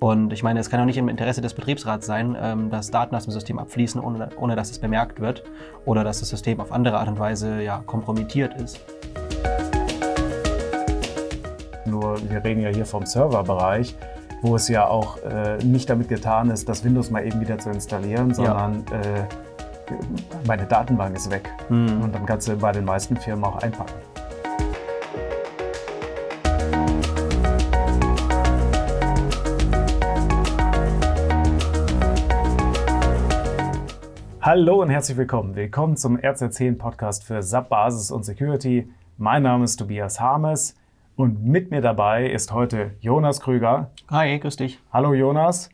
Und 0.00 0.32
ich 0.32 0.42
meine, 0.42 0.58
es 0.60 0.70
kann 0.70 0.80
auch 0.80 0.86
nicht 0.86 0.96
im 0.96 1.10
Interesse 1.10 1.42
des 1.42 1.52
Betriebsrats 1.52 2.06
sein, 2.06 2.34
ähm, 2.40 2.70
dass 2.70 2.90
Daten 2.90 3.14
aus 3.14 3.24
dem 3.24 3.32
System 3.32 3.58
abfließen, 3.58 4.00
ohne, 4.00 4.30
ohne 4.38 4.56
dass 4.56 4.70
es 4.70 4.78
bemerkt 4.78 5.20
wird 5.20 5.44
oder 5.84 6.04
dass 6.04 6.20
das 6.20 6.30
System 6.30 6.58
auf 6.58 6.72
andere 6.72 6.98
Art 6.98 7.08
und 7.08 7.18
Weise 7.18 7.60
ja, 7.60 7.82
kompromittiert 7.84 8.54
ist. 8.54 8.80
Nur 11.84 12.16
wir 12.30 12.42
reden 12.42 12.62
ja 12.62 12.70
hier 12.70 12.86
vom 12.86 13.04
Serverbereich, 13.04 13.94
wo 14.40 14.56
es 14.56 14.68
ja 14.68 14.86
auch 14.86 15.18
äh, 15.18 15.58
nicht 15.62 15.90
damit 15.90 16.08
getan 16.08 16.48
ist, 16.48 16.66
das 16.66 16.82
Windows 16.82 17.10
mal 17.10 17.26
eben 17.26 17.38
wieder 17.42 17.58
zu 17.58 17.68
installieren, 17.68 18.32
sondern 18.32 18.86
ja. 18.90 19.00
äh, 19.00 19.24
meine 20.46 20.64
Datenbank 20.64 21.14
ist 21.14 21.30
weg. 21.30 21.50
Mhm. 21.68 22.00
Und 22.00 22.14
dann 22.14 22.24
kannst 22.24 22.48
du 22.48 22.56
bei 22.56 22.72
den 22.72 22.86
meisten 22.86 23.18
Firmen 23.18 23.44
auch 23.44 23.56
einpacken. 23.56 23.92
Hallo 34.42 34.80
und 34.80 34.88
herzlich 34.88 35.18
willkommen. 35.18 35.54
Willkommen 35.54 35.98
zum 35.98 36.16
RZ10 36.16 36.78
Podcast 36.78 37.24
für 37.24 37.42
SAP 37.42 37.68
Basis 37.68 38.10
und 38.10 38.24
Security. 38.24 38.90
Mein 39.18 39.42
Name 39.42 39.64
ist 39.64 39.76
Tobias 39.76 40.18
Harmes 40.18 40.76
und 41.14 41.44
mit 41.44 41.70
mir 41.70 41.82
dabei 41.82 42.26
ist 42.26 42.50
heute 42.50 42.92
Jonas 43.00 43.42
Krüger. 43.42 43.90
Hi, 44.08 44.38
grüß 44.38 44.56
dich. 44.56 44.80
Hallo 44.94 45.12
Jonas. 45.12 45.68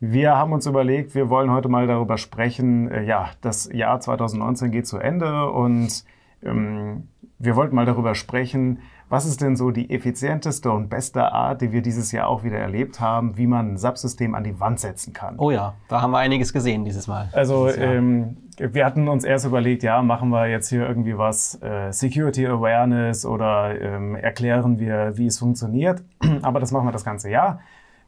Wir 0.00 0.34
haben 0.34 0.52
uns 0.52 0.66
überlegt, 0.66 1.14
wir 1.14 1.30
wollen 1.30 1.52
heute 1.52 1.68
mal 1.68 1.86
darüber 1.86 2.18
sprechen. 2.18 2.90
Äh, 2.90 3.04
ja, 3.04 3.30
das 3.40 3.72
Jahr 3.72 4.00
2019 4.00 4.72
geht 4.72 4.88
zu 4.88 4.98
Ende 4.98 5.52
und 5.52 6.04
ähm, 6.42 7.06
wir 7.38 7.54
wollten 7.54 7.76
mal 7.76 7.86
darüber 7.86 8.16
sprechen, 8.16 8.80
was 9.08 9.26
ist 9.26 9.40
denn 9.40 9.56
so 9.56 9.70
die 9.70 9.90
effizienteste 9.90 10.70
und 10.70 10.88
beste 10.88 11.32
Art, 11.32 11.62
die 11.62 11.72
wir 11.72 11.82
dieses 11.82 12.12
Jahr 12.12 12.28
auch 12.28 12.44
wieder 12.44 12.58
erlebt 12.58 13.00
haben, 13.00 13.36
wie 13.36 13.46
man 13.46 13.72
ein 13.72 13.76
SAP-System 13.78 14.34
an 14.34 14.44
die 14.44 14.60
Wand 14.60 14.80
setzen 14.80 15.12
kann? 15.12 15.38
Oh 15.38 15.50
ja, 15.50 15.74
da 15.88 16.02
haben 16.02 16.10
wir 16.10 16.18
einiges 16.18 16.52
gesehen 16.52 16.84
dieses 16.84 17.06
Mal. 17.06 17.28
Also 17.32 17.66
dieses 17.66 17.80
ähm, 17.80 18.36
wir 18.58 18.84
hatten 18.84 19.08
uns 19.08 19.24
erst 19.24 19.46
überlegt, 19.46 19.82
ja, 19.82 20.02
machen 20.02 20.30
wir 20.30 20.48
jetzt 20.48 20.68
hier 20.68 20.86
irgendwie 20.86 21.16
was 21.16 21.60
äh, 21.62 21.92
Security 21.92 22.46
Awareness 22.46 23.24
oder 23.24 23.80
ähm, 23.80 24.16
erklären 24.16 24.78
wir, 24.78 25.16
wie 25.16 25.26
es 25.26 25.38
funktioniert. 25.38 26.02
Aber 26.42 26.60
das 26.60 26.72
machen 26.72 26.86
wir 26.86 26.92
das 26.92 27.04
ganze 27.04 27.30
Jahr. 27.30 27.60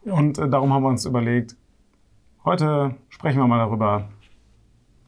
Und 0.05 0.39
äh, 0.39 0.49
darum 0.49 0.73
haben 0.73 0.83
wir 0.83 0.89
uns 0.89 1.05
überlegt, 1.05 1.57
heute 2.45 2.97
sprechen 3.09 3.39
wir 3.39 3.47
mal 3.47 3.59
darüber, 3.59 4.09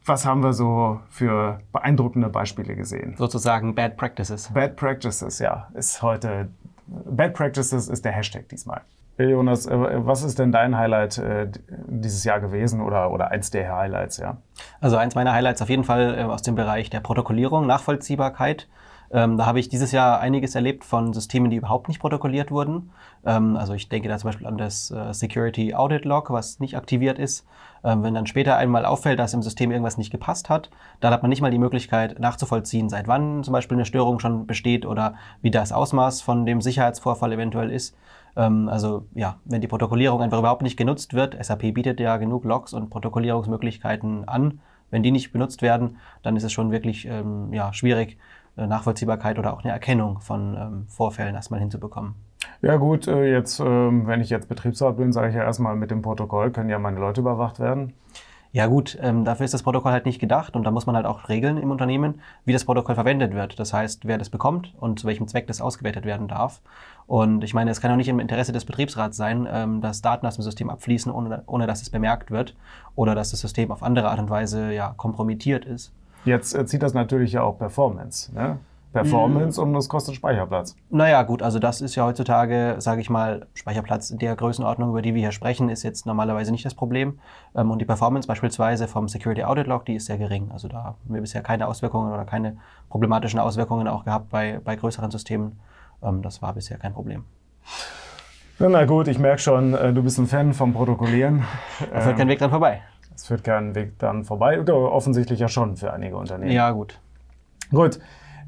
was 0.05 0.25
haben 0.25 0.43
wir 0.43 0.53
so 0.53 0.99
für 1.09 1.59
beeindruckende 1.71 2.29
Beispiele 2.29 2.75
gesehen? 2.75 3.15
Sozusagen 3.17 3.75
Bad 3.75 3.97
Practices. 3.97 4.51
Bad 4.53 4.75
Practices, 4.75 5.39
ja, 5.39 5.67
ist 5.73 6.01
heute. 6.01 6.49
Bad 6.87 7.33
Practices 7.33 7.87
ist 7.87 8.03
der 8.03 8.11
Hashtag 8.11 8.49
diesmal. 8.49 8.81
Jonas, 9.17 9.67
äh, 9.67 9.75
was 10.05 10.23
ist 10.23 10.39
denn 10.39 10.51
dein 10.51 10.75
Highlight 10.75 11.19
äh, 11.19 11.47
dieses 11.69 12.23
Jahr 12.23 12.39
gewesen 12.39 12.81
oder, 12.81 13.11
oder 13.11 13.29
eins 13.31 13.51
der 13.51 13.75
Highlights, 13.75 14.17
ja? 14.17 14.37
Also 14.81 14.97
eins 14.97 15.13
meiner 15.13 15.33
Highlights 15.33 15.61
auf 15.61 15.69
jeden 15.69 15.83
Fall 15.83 16.17
äh, 16.17 16.23
aus 16.23 16.41
dem 16.41 16.55
Bereich 16.55 16.89
der 16.89 16.99
Protokollierung, 16.99 17.67
Nachvollziehbarkeit. 17.67 18.67
Ähm, 19.13 19.37
da 19.37 19.45
habe 19.45 19.59
ich 19.59 19.69
dieses 19.69 19.91
Jahr 19.91 20.19
einiges 20.19 20.55
erlebt 20.55 20.83
von 20.83 21.13
Systemen, 21.13 21.51
die 21.51 21.57
überhaupt 21.57 21.87
nicht 21.87 21.99
protokolliert 21.99 22.49
wurden. 22.49 22.89
Ähm, 23.23 23.55
also 23.55 23.73
ich 23.73 23.87
denke 23.87 24.09
da 24.09 24.17
zum 24.17 24.29
Beispiel 24.29 24.47
an 24.47 24.57
das 24.57 24.89
äh, 24.89 25.13
Security 25.13 25.75
Audit 25.75 26.03
Log, 26.03 26.31
was 26.31 26.59
nicht 26.59 26.75
aktiviert 26.75 27.19
ist. 27.19 27.45
Ähm, 27.83 28.01
wenn 28.01 28.15
dann 28.15 28.25
später 28.25 28.57
einmal 28.57 28.85
auffällt, 28.85 29.19
dass 29.19 29.35
im 29.35 29.43
System 29.43 29.69
irgendwas 29.69 29.99
nicht 29.99 30.09
gepasst 30.09 30.49
hat, 30.49 30.71
dann 30.99 31.13
hat 31.13 31.21
man 31.21 31.29
nicht 31.29 31.41
mal 31.41 31.51
die 31.51 31.59
Möglichkeit 31.59 32.19
nachzuvollziehen, 32.19 32.89
seit 32.89 33.07
wann 33.07 33.43
zum 33.43 33.51
Beispiel 33.51 33.77
eine 33.77 33.85
Störung 33.85 34.19
schon 34.19 34.47
besteht 34.47 34.83
oder 34.83 35.13
wie 35.43 35.51
das 35.51 35.71
Ausmaß 35.71 36.21
von 36.21 36.47
dem 36.47 36.59
Sicherheitsvorfall 36.59 37.33
eventuell 37.33 37.69
ist. 37.69 37.95
Ähm, 38.35 38.67
also 38.67 39.05
ja, 39.13 39.37
wenn 39.45 39.61
die 39.61 39.67
Protokollierung 39.67 40.23
einfach 40.23 40.39
überhaupt 40.39 40.63
nicht 40.63 40.77
genutzt 40.77 41.13
wird, 41.13 41.37
SAP 41.43 41.75
bietet 41.75 41.99
ja 41.99 42.17
genug 42.17 42.45
Logs 42.45 42.73
und 42.73 42.89
Protokollierungsmöglichkeiten 42.89 44.27
an. 44.27 44.59
Wenn 44.89 45.03
die 45.03 45.11
nicht 45.11 45.31
benutzt 45.31 45.61
werden, 45.61 45.97
dann 46.21 46.35
ist 46.35 46.43
es 46.43 46.51
schon 46.51 46.71
wirklich 46.71 47.05
ähm, 47.05 47.51
ja, 47.51 47.73
schwierig, 47.73 48.17
Nachvollziehbarkeit 48.55 49.39
oder 49.39 49.53
auch 49.53 49.63
eine 49.63 49.73
Erkennung 49.73 50.19
von 50.19 50.55
ähm, 50.55 50.85
Vorfällen 50.87 51.35
erstmal 51.35 51.59
hinzubekommen. 51.59 52.15
Ja 52.61 52.77
gut, 52.77 53.07
äh, 53.07 53.31
jetzt, 53.31 53.59
ähm, 53.59 54.07
wenn 54.07 54.21
ich 54.21 54.29
jetzt 54.29 54.47
Betriebsrat 54.47 54.97
bin, 54.97 55.11
sage 55.11 55.29
ich 55.29 55.35
ja 55.35 55.43
erstmal, 55.43 55.75
mit 55.75 55.91
dem 55.91 56.01
Protokoll 56.01 56.51
können 56.51 56.69
ja 56.69 56.79
meine 56.79 56.99
Leute 56.99 57.21
überwacht 57.21 57.59
werden. 57.59 57.93
Ja 58.55 58.67
gut, 58.67 58.99
ähm, 59.01 59.25
dafür 59.25 59.45
ist 59.45 59.53
das 59.55 59.63
Protokoll 59.63 59.91
halt 59.91 60.05
nicht 60.05 60.19
gedacht 60.19 60.55
und 60.55 60.63
da 60.63 60.69
muss 60.69 60.85
man 60.85 60.95
halt 60.95 61.07
auch 61.07 61.27
regeln 61.27 61.57
im 61.57 61.71
Unternehmen, 61.71 62.21
wie 62.45 62.53
das 62.53 62.65
Protokoll 62.65 62.93
verwendet 62.93 63.33
wird. 63.33 63.59
Das 63.59 63.73
heißt, 63.73 64.05
wer 64.05 64.19
das 64.19 64.29
bekommt 64.29 64.75
und 64.79 64.99
zu 64.99 65.07
welchem 65.07 65.27
Zweck 65.27 65.47
das 65.47 65.59
ausgewertet 65.59 66.05
werden 66.05 66.27
darf. 66.27 66.61
Und 67.07 67.43
ich 67.43 67.55
meine, 67.55 67.71
es 67.71 67.81
kann 67.81 67.89
auch 67.89 67.95
nicht 67.95 68.09
im 68.09 68.19
Interesse 68.19 68.51
des 68.51 68.65
Betriebsrats 68.65 69.17
sein, 69.17 69.47
ähm, 69.51 69.81
dass 69.81 70.03
Daten 70.03 70.27
aus 70.27 70.35
dem 70.35 70.43
System 70.43 70.69
abfließen, 70.69 71.11
ohne, 71.11 71.41
ohne 71.47 71.65
dass 71.65 71.81
es 71.81 71.89
bemerkt 71.89 72.29
wird 72.29 72.55
oder 72.93 73.15
dass 73.15 73.31
das 73.31 73.39
System 73.39 73.71
auf 73.71 73.81
andere 73.81 74.11
Art 74.11 74.19
und 74.19 74.29
Weise 74.29 74.71
ja 74.71 74.93
kompromittiert 74.95 75.65
ist. 75.65 75.91
Jetzt 76.25 76.55
äh, 76.55 76.65
zieht 76.65 76.83
das 76.83 76.93
natürlich 76.93 77.33
ja 77.33 77.43
auch 77.43 77.57
Performance. 77.57 78.33
Ne? 78.33 78.57
Performance 78.93 79.59
mhm. 79.59 79.67
und 79.67 79.73
das 79.73 79.89
kostet 79.89 80.15
Speicherplatz. 80.15 80.75
Naja, 80.91 81.23
gut, 81.23 81.41
also 81.41 81.57
das 81.57 81.81
ist 81.81 81.95
ja 81.95 82.05
heutzutage, 82.05 82.75
sage 82.77 83.01
ich 83.01 83.09
mal, 83.09 83.47
Speicherplatz 83.55 84.09
der 84.15 84.35
Größenordnung, 84.35 84.91
über 84.91 85.01
die 85.01 85.15
wir 85.15 85.21
hier 85.21 85.31
sprechen, 85.31 85.69
ist 85.69 85.81
jetzt 85.81 86.05
normalerweise 86.05 86.51
nicht 86.51 86.63
das 86.63 86.75
Problem. 86.75 87.19
Ähm, 87.55 87.71
und 87.71 87.79
die 87.79 87.85
Performance 87.85 88.27
beispielsweise 88.27 88.87
vom 88.87 89.07
Security 89.07 89.43
Audit 89.43 89.67
Log, 89.67 89.85
die 89.85 89.95
ist 89.95 90.05
sehr 90.05 90.19
gering. 90.19 90.51
Also 90.53 90.67
da 90.67 90.83
haben 90.83 90.97
wir 91.05 91.21
bisher 91.21 91.41
keine 91.41 91.67
Auswirkungen 91.67 92.13
oder 92.13 92.23
keine 92.23 92.57
problematischen 92.89 93.39
Auswirkungen 93.39 93.87
auch 93.87 94.05
gehabt 94.05 94.29
bei, 94.29 94.59
bei 94.63 94.75
größeren 94.75 95.09
Systemen. 95.09 95.59
Ähm, 96.03 96.21
das 96.21 96.41
war 96.41 96.53
bisher 96.53 96.77
kein 96.77 96.93
Problem. 96.93 97.25
Na 98.59 98.85
gut, 98.85 99.07
ich 99.07 99.17
merke 99.17 99.39
schon, 99.39 99.73
äh, 99.73 99.91
du 99.91 100.03
bist 100.03 100.19
ein 100.19 100.27
Fan 100.27 100.53
vom 100.53 100.73
Protokollieren. 100.73 101.43
Da 101.91 102.01
führt 102.01 102.17
kein 102.17 102.27
Weg 102.27 102.37
dran 102.37 102.51
vorbei. 102.51 102.81
Es 103.15 103.27
führt 103.27 103.43
keinen 103.43 103.75
Weg 103.75 103.99
dann 103.99 104.23
vorbei. 104.23 104.59
Offensichtlich 104.59 105.39
ja 105.39 105.47
schon 105.47 105.77
für 105.77 105.93
einige 105.93 106.17
Unternehmen. 106.17 106.51
Ja, 106.51 106.71
gut. 106.71 106.99
Gut. 107.71 107.99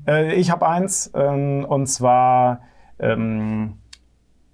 Äh, 0.07 0.33
ich 0.35 0.51
habe 0.51 0.67
eins, 0.67 1.11
ähm, 1.15 1.65
und 1.65 1.87
zwar 1.87 2.61
ähm, 2.99 3.77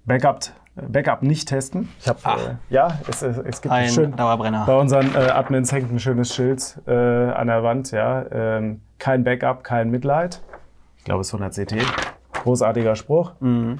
Backup, 0.04 0.40
Backup 0.74 1.22
nicht 1.22 1.48
testen. 1.48 1.88
Ich 2.00 2.08
habe, 2.08 2.18
äh, 2.24 2.54
ja, 2.70 2.98
es, 3.08 3.22
es 3.22 3.60
gibt 3.60 3.72
ein 3.72 3.88
schön, 3.88 4.16
Dauerbrenner. 4.16 4.64
Bei 4.66 4.76
unseren 4.76 5.14
äh, 5.14 5.18
Admins 5.18 5.72
hängt 5.72 5.92
ein 5.92 5.98
schönes 5.98 6.34
Schild 6.34 6.80
äh, 6.86 6.92
an 6.92 7.46
der 7.48 7.62
Wand, 7.62 7.90
ja. 7.90 8.24
Ähm, 8.30 8.80
kein 8.98 9.24
Backup, 9.24 9.64
kein 9.64 9.90
Mitleid. 9.90 10.40
Ich 10.98 11.04
glaube, 11.04 11.20
es 11.20 11.26
ist 11.26 11.30
von 11.32 11.40
der 11.40 11.50
CT. 11.50 11.76
Großartiger 12.32 12.96
Spruch. 12.96 13.32
Mhm. 13.40 13.78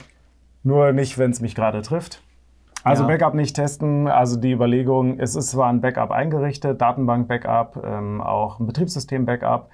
Nur 0.63 0.93
nicht, 0.93 1.19
wenn 1.19 1.31
es 1.31 1.41
mich 1.41 1.55
gerade 1.55 1.83
trifft. 1.83 2.23
Also 2.85 3.05
ja. 3.05 3.09
Backup 3.09 3.35
nicht 3.35 3.55
testen, 3.55 4.09
also 4.09 4.39
die 4.39 4.53
Überlegung, 4.53 5.19
es 5.19 5.37
ist 5.37 5.51
zwar 5.51 5.69
ein 5.69 5.81
Backup 5.81 6.11
eingerichtet, 6.11 6.81
Datenbank-Backup, 6.81 7.83
ähm, 7.85 8.21
auch 8.21 8.59
ein 8.59 8.67
Betriebssystem-Backup, 8.67 9.69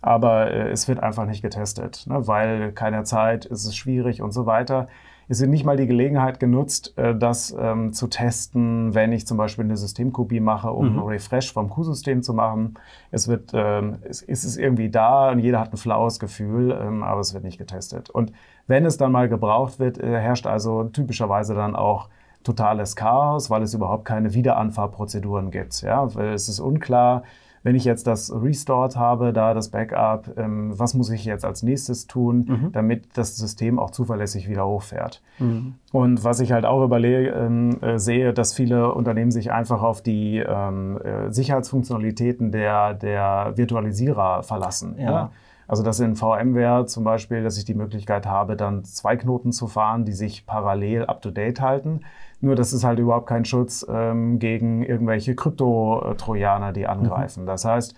aber 0.00 0.50
äh, 0.50 0.70
es 0.70 0.86
wird 0.86 1.00
einfach 1.00 1.26
nicht 1.26 1.42
getestet, 1.42 2.06
ne? 2.06 2.26
weil 2.26 2.72
keine 2.72 3.04
Zeit, 3.04 3.46
es 3.46 3.64
ist 3.64 3.76
schwierig 3.76 4.22
und 4.22 4.32
so 4.32 4.46
weiter. 4.46 4.88
Es 5.28 5.40
wird 5.40 5.50
nicht 5.50 5.64
mal 5.64 5.76
die 5.76 5.86
Gelegenheit 5.86 6.40
genutzt, 6.40 6.96
äh, 6.98 7.16
das 7.16 7.56
ähm, 7.58 7.92
zu 7.92 8.08
testen, 8.08 8.94
wenn 8.94 9.12
ich 9.12 9.26
zum 9.26 9.38
Beispiel 9.38 9.64
eine 9.64 9.76
Systemkopie 9.76 10.40
mache, 10.40 10.70
um 10.70 10.92
mhm. 10.92 10.98
einen 10.98 11.08
Refresh 11.08 11.52
vom 11.52 11.70
Q-System 11.70 12.22
zu 12.22 12.34
machen. 12.34 12.74
Es 13.10 13.28
wird, 13.28 13.52
ähm, 13.54 13.98
es, 14.02 14.22
es, 14.22 14.44
ist 14.44 14.56
irgendwie 14.56 14.90
da 14.90 15.30
und 15.30 15.38
jeder 15.38 15.60
hat 15.60 15.72
ein 15.72 15.78
flaues 15.78 16.18
Gefühl, 16.18 16.76
ähm, 16.78 17.02
aber 17.02 17.20
es 17.20 17.34
wird 17.34 17.44
nicht 17.44 17.58
getestet. 17.58 18.10
Und 18.10 18.32
wenn 18.66 18.84
es 18.84 18.98
dann 18.98 19.12
mal 19.12 19.28
gebraucht 19.28 19.78
wird, 19.78 19.98
äh, 19.98 20.20
herrscht 20.20 20.46
also 20.46 20.84
typischerweise 20.84 21.54
dann 21.54 21.76
auch 21.76 22.08
totales 22.44 22.96
Chaos, 22.96 23.50
weil 23.50 23.62
es 23.62 23.74
überhaupt 23.74 24.04
keine 24.04 24.34
Wiederanfahrprozeduren 24.34 25.50
gibt. 25.50 25.80
Ja, 25.82 26.14
weil 26.14 26.32
es 26.32 26.48
ist 26.48 26.60
unklar, 26.60 27.22
wenn 27.62 27.76
ich 27.76 27.84
jetzt 27.84 28.06
das 28.06 28.32
Restored 28.34 28.96
habe, 28.96 29.32
da 29.32 29.54
das 29.54 29.68
Backup, 29.68 30.36
ähm, 30.36 30.76
was 30.76 30.94
muss 30.94 31.10
ich 31.10 31.24
jetzt 31.24 31.44
als 31.44 31.62
nächstes 31.62 32.06
tun, 32.06 32.46
mhm. 32.48 32.72
damit 32.72 33.16
das 33.16 33.36
System 33.36 33.78
auch 33.78 33.90
zuverlässig 33.90 34.48
wieder 34.48 34.66
hochfährt. 34.66 35.22
Mhm. 35.38 35.74
Und 35.92 36.24
was 36.24 36.40
ich 36.40 36.52
halt 36.52 36.64
auch 36.64 36.84
überlege, 36.84 37.28
ähm, 37.30 37.80
äh, 37.80 37.98
sehe, 37.98 38.32
dass 38.32 38.52
viele 38.54 38.92
Unternehmen 38.92 39.30
sich 39.30 39.52
einfach 39.52 39.82
auf 39.82 40.02
die 40.02 40.38
ähm, 40.38 40.98
äh, 41.02 41.30
Sicherheitsfunktionalitäten 41.30 42.50
der, 42.50 42.94
der 42.94 43.52
Virtualisierer 43.54 44.42
verlassen. 44.42 44.96
Ja. 44.98 45.10
ja? 45.10 45.30
Also 45.68 45.82
dass 45.82 46.00
in 46.00 46.16
VMware 46.16 46.86
zum 46.86 47.04
Beispiel, 47.04 47.42
dass 47.42 47.58
ich 47.58 47.64
die 47.64 47.74
Möglichkeit 47.74 48.26
habe, 48.26 48.56
dann 48.56 48.84
zwei 48.84 49.16
Knoten 49.16 49.52
zu 49.52 49.68
fahren, 49.68 50.04
die 50.04 50.12
sich 50.12 50.46
parallel 50.46 51.06
up-to-date 51.06 51.60
halten. 51.60 52.00
Nur 52.40 52.56
das 52.56 52.72
ist 52.72 52.84
halt 52.84 52.98
überhaupt 52.98 53.28
kein 53.28 53.44
Schutz 53.44 53.86
ähm, 53.88 54.38
gegen 54.38 54.82
irgendwelche 54.82 55.34
Krypto-Trojaner, 55.34 56.72
die 56.72 56.86
angreifen. 56.86 57.44
Mhm. 57.44 57.46
Das 57.46 57.64
heißt, 57.64 57.94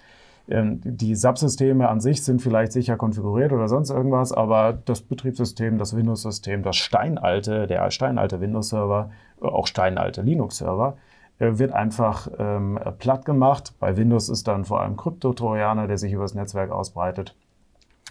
ähm, 0.49 0.81
die 0.85 1.15
Subsysteme 1.15 1.89
an 1.89 2.01
sich 2.01 2.23
sind 2.23 2.43
vielleicht 2.43 2.73
sicher 2.73 2.97
konfiguriert 2.97 3.53
oder 3.53 3.69
sonst 3.69 3.91
irgendwas, 3.91 4.33
aber 4.33 4.75
das 4.85 5.01
Betriebssystem, 5.01 5.79
das 5.79 5.97
Windows-System, 5.97 6.63
das 6.63 6.77
steinalte, 6.77 7.67
der 7.67 7.91
steinalte 7.91 8.41
Windows-Server, 8.41 9.11
äh, 9.41 9.47
auch 9.47 9.67
steinalte 9.67 10.21
Linux-Server, 10.21 10.97
äh, 11.39 11.59
wird 11.59 11.73
einfach 11.73 12.29
ähm, 12.39 12.79
platt 12.99 13.25
gemacht. 13.25 13.73
Bei 13.81 13.97
Windows 13.97 14.29
ist 14.29 14.47
dann 14.47 14.65
vor 14.67 14.83
allem 14.83 14.97
Krypto-Trojaner, 14.97 15.87
der 15.87 15.97
sich 15.97 16.13
über 16.13 16.25
das 16.25 16.35
Netzwerk 16.35 16.71
ausbreitet. 16.71 17.35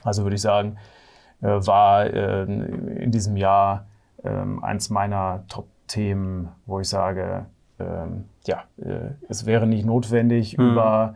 Also 0.03 0.23
würde 0.23 0.35
ich 0.35 0.41
sagen, 0.41 0.77
äh, 1.41 1.47
war 1.47 2.05
äh, 2.05 2.43
in 2.43 3.11
diesem 3.11 3.37
Jahr 3.37 3.87
äh, 4.23 4.29
eins 4.61 4.89
meiner 4.89 5.43
Top 5.47 5.67
Themen, 5.87 6.49
wo 6.65 6.79
ich 6.79 6.89
sage, 6.89 7.45
ähm, 7.79 8.25
ja, 8.45 8.63
äh, 8.77 9.11
es 9.27 9.45
wäre 9.45 9.67
nicht 9.67 9.85
notwendig, 9.85 10.57
mhm. 10.57 10.71
über, 10.71 11.15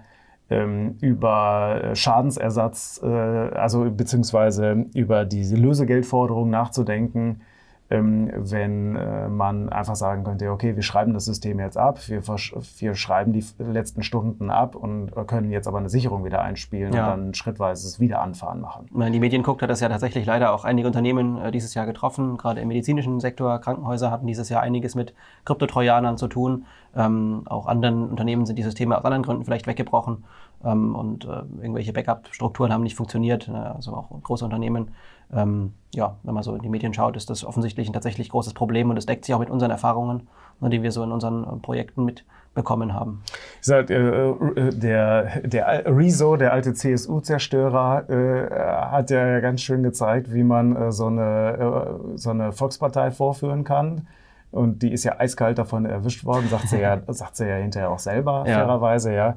ähm, 0.49 0.97
über 1.01 1.91
Schadensersatz, 1.93 3.01
also 3.01 3.89
beziehungsweise 3.89 4.85
über 4.93 5.25
diese 5.25 5.55
Lösegeldforderung 5.55 6.49
nachzudenken, 6.49 7.19
ähm, 7.19 7.41
wenn 7.89 8.95
äh, 8.95 9.29
man 9.29 9.69
einfach 9.69 9.95
sagen 9.95 10.25
könnte, 10.25 10.51
okay, 10.51 10.75
wir 10.75 10.83
schreiben 10.83 11.13
das 11.13 11.25
System 11.25 11.59
jetzt 11.59 11.77
ab, 11.77 11.99
wir, 12.07 12.21
wir 12.21 12.95
schreiben 12.95 13.31
die 13.31 13.45
letzten 13.59 14.03
Stunden 14.03 14.49
ab 14.49 14.75
und 14.75 15.11
können 15.27 15.51
jetzt 15.51 15.67
aber 15.67 15.77
eine 15.77 15.89
Sicherung 15.89 16.25
wieder 16.25 16.41
einspielen 16.41 16.93
ja. 16.93 17.03
und 17.03 17.09
dann 17.09 17.33
schrittweise 17.33 17.99
wieder 17.99 18.21
anfahren 18.21 18.59
machen. 18.59 18.89
Die 18.91 19.19
Medien 19.19 19.41
guckt 19.41 19.61
hat 19.61 19.69
das 19.69 19.79
ja 19.79 19.87
tatsächlich 19.87 20.25
leider 20.25 20.53
auch 20.53 20.65
einige 20.65 20.87
Unternehmen 20.87 21.37
äh, 21.37 21.51
dieses 21.51 21.73
Jahr 21.73 21.85
getroffen, 21.85 22.37
gerade 22.37 22.59
im 22.59 22.67
medizinischen 22.67 23.19
Sektor. 23.21 23.59
Krankenhäuser 23.59 24.11
hatten 24.11 24.27
dieses 24.27 24.49
Jahr 24.49 24.61
einiges 24.61 24.95
mit 24.95 25.13
Kryptotrojanern 25.45 26.17
zu 26.17 26.27
tun. 26.27 26.65
Ähm, 26.95 27.43
auch 27.45 27.67
anderen 27.67 28.09
Unternehmen 28.09 28.45
sind 28.45 28.57
die 28.57 28.63
Systeme 28.63 28.97
aus 28.97 29.05
anderen 29.05 29.23
Gründen 29.23 29.45
vielleicht 29.45 29.67
weggebrochen 29.67 30.25
ähm, 30.63 30.95
und 30.95 31.25
äh, 31.25 31.43
irgendwelche 31.61 31.93
Backup-Strukturen 31.93 32.73
haben 32.73 32.83
nicht 32.83 32.95
funktioniert, 32.95 33.47
ne? 33.47 33.75
also 33.75 33.93
auch 33.93 34.09
große 34.23 34.43
Unternehmen 34.43 34.89
ähm, 35.33 35.73
ja, 35.93 36.15
wenn 36.23 36.33
man 36.33 36.43
so 36.43 36.55
in 36.55 36.61
die 36.61 36.69
Medien 36.69 36.93
schaut, 36.93 37.17
ist 37.17 37.29
das 37.29 37.43
offensichtlich 37.43 37.89
ein 37.89 37.93
tatsächlich 37.93 38.29
großes 38.29 38.53
Problem 38.53 38.89
und 38.89 38.97
es 38.97 39.05
deckt 39.05 39.25
sich 39.25 39.33
auch 39.33 39.39
mit 39.39 39.49
unseren 39.49 39.71
Erfahrungen, 39.71 40.27
ne, 40.59 40.69
die 40.69 40.83
wir 40.83 40.91
so 40.91 41.03
in 41.03 41.11
unseren 41.11 41.43
äh, 41.43 41.47
Projekten 41.61 42.05
mitbekommen 42.05 42.93
haben. 42.93 43.23
Sag, 43.61 43.89
äh, 43.89 43.95
äh, 43.95 44.69
der, 44.71 45.41
der 45.41 45.83
Rezo, 45.85 46.35
der 46.35 46.53
alte 46.53 46.73
CSU-Zerstörer, 46.73 48.09
äh, 48.09 48.49
hat 48.91 49.09
ja 49.09 49.39
ganz 49.39 49.61
schön 49.61 49.83
gezeigt, 49.83 50.33
wie 50.33 50.43
man 50.43 50.75
äh, 50.75 50.91
so, 50.91 51.07
eine, 51.07 52.09
äh, 52.13 52.17
so 52.17 52.29
eine 52.29 52.51
Volkspartei 52.51 53.11
vorführen 53.11 53.63
kann. 53.63 54.07
Und 54.51 54.81
die 54.81 54.93
ist 54.93 55.03
ja 55.03 55.19
eiskalt 55.19 55.57
davon 55.57 55.85
erwischt 55.85 56.23
worden, 56.23 56.47
sagt 56.49 56.69
sie 56.69 56.79
ja, 56.79 57.01
sagt 57.07 57.35
sie 57.35 57.47
ja 57.47 57.55
hinterher 57.55 57.89
auch 57.89 57.99
selber, 57.99 58.45
ja. 58.47 58.59
fairerweise, 58.59 59.13
ja. 59.13 59.35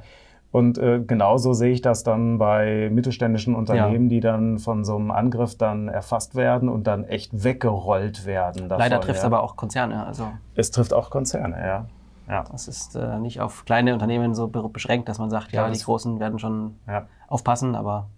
Und 0.53 0.79
äh, 0.79 1.01
genauso 1.01 1.53
sehe 1.53 1.73
ich 1.73 1.81
das 1.81 2.03
dann 2.03 2.39
bei 2.39 2.91
mittelständischen 2.91 3.55
Unternehmen, 3.55 4.05
ja. 4.05 4.09
die 4.09 4.21
dann 4.21 4.59
von 4.59 4.85
so 4.85 4.97
einem 4.97 5.13
Angriff 5.13 5.57
dann 5.57 5.89
erfasst 5.89 6.35
werden 6.35 6.69
und 6.69 6.87
dann 6.89 7.05
echt 7.05 7.45
weggerollt 7.45 8.27
werden. 8.27 8.69
Davon, 8.69 8.83
Leider 8.83 9.01
trifft 9.01 9.19
es 9.19 9.23
ja. 9.23 9.27
aber 9.27 9.43
auch 9.43 9.57
Konzerne. 9.57 10.05
Also 10.05 10.29
es 10.57 10.73
trifft 10.73 10.93
auch 10.93 11.11
Konzerne, 11.11 11.57
ja. 11.61 11.87
ja. 12.29 12.45
Es 12.53 12.67
ist 12.67 12.97
äh, 12.97 13.21
nicht 13.21 13.41
auf 13.41 13.65
kleine 13.65 13.93
Unternehmen 13.93 14.35
so 14.35 14.49
beschränkt, 14.49 15.09
dass 15.09 15.21
man 15.21 15.31
sagt, 15.31 15.53
ja, 15.53 15.67
ja 15.67 15.73
die 15.73 15.79
Großen 15.79 16.19
werden 16.19 16.41
schon 16.41 16.75
aufpassen, 17.29 17.77
aber. 17.77 18.09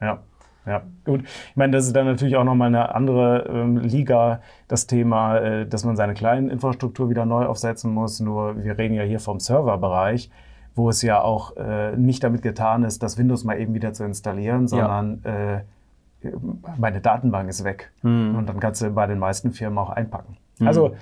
Ja. 0.00 0.18
Ja, 0.64 0.82
gut. 1.04 1.24
Ich 1.24 1.56
meine, 1.56 1.72
das 1.72 1.86
ist 1.86 1.96
dann 1.96 2.06
natürlich 2.06 2.36
auch 2.36 2.44
nochmal 2.44 2.68
eine 2.68 2.94
andere 2.94 3.48
ähm, 3.48 3.78
Liga, 3.78 4.40
das 4.68 4.86
Thema, 4.86 5.38
äh, 5.38 5.66
dass 5.66 5.84
man 5.84 5.96
seine 5.96 6.14
kleinen 6.14 6.50
Infrastruktur 6.50 7.10
wieder 7.10 7.26
neu 7.26 7.46
aufsetzen 7.46 7.92
muss. 7.92 8.20
Nur 8.20 8.62
wir 8.62 8.78
reden 8.78 8.94
ja 8.94 9.02
hier 9.02 9.18
vom 9.18 9.40
Serverbereich 9.40 10.30
wo 10.74 10.88
es 10.88 11.02
ja 11.02 11.20
auch 11.20 11.56
äh, 11.56 11.96
nicht 11.96 12.24
damit 12.24 12.42
getan 12.42 12.84
ist, 12.84 13.02
das 13.02 13.18
Windows 13.18 13.44
mal 13.44 13.58
eben 13.60 13.74
wieder 13.74 13.92
zu 13.92 14.04
installieren, 14.04 14.68
sondern 14.68 15.20
ja. 15.24 15.56
äh, 15.56 15.64
meine 16.78 17.00
Datenbank 17.00 17.48
ist 17.48 17.64
weg. 17.64 17.92
Mhm. 18.02 18.36
Und 18.36 18.48
dann 18.48 18.60
kannst 18.60 18.82
du 18.82 18.90
bei 18.90 19.06
den 19.06 19.18
meisten 19.18 19.52
Firmen 19.52 19.78
auch 19.78 19.90
einpacken. 19.90 20.36
Mhm. 20.58 20.66
Also 20.66 20.94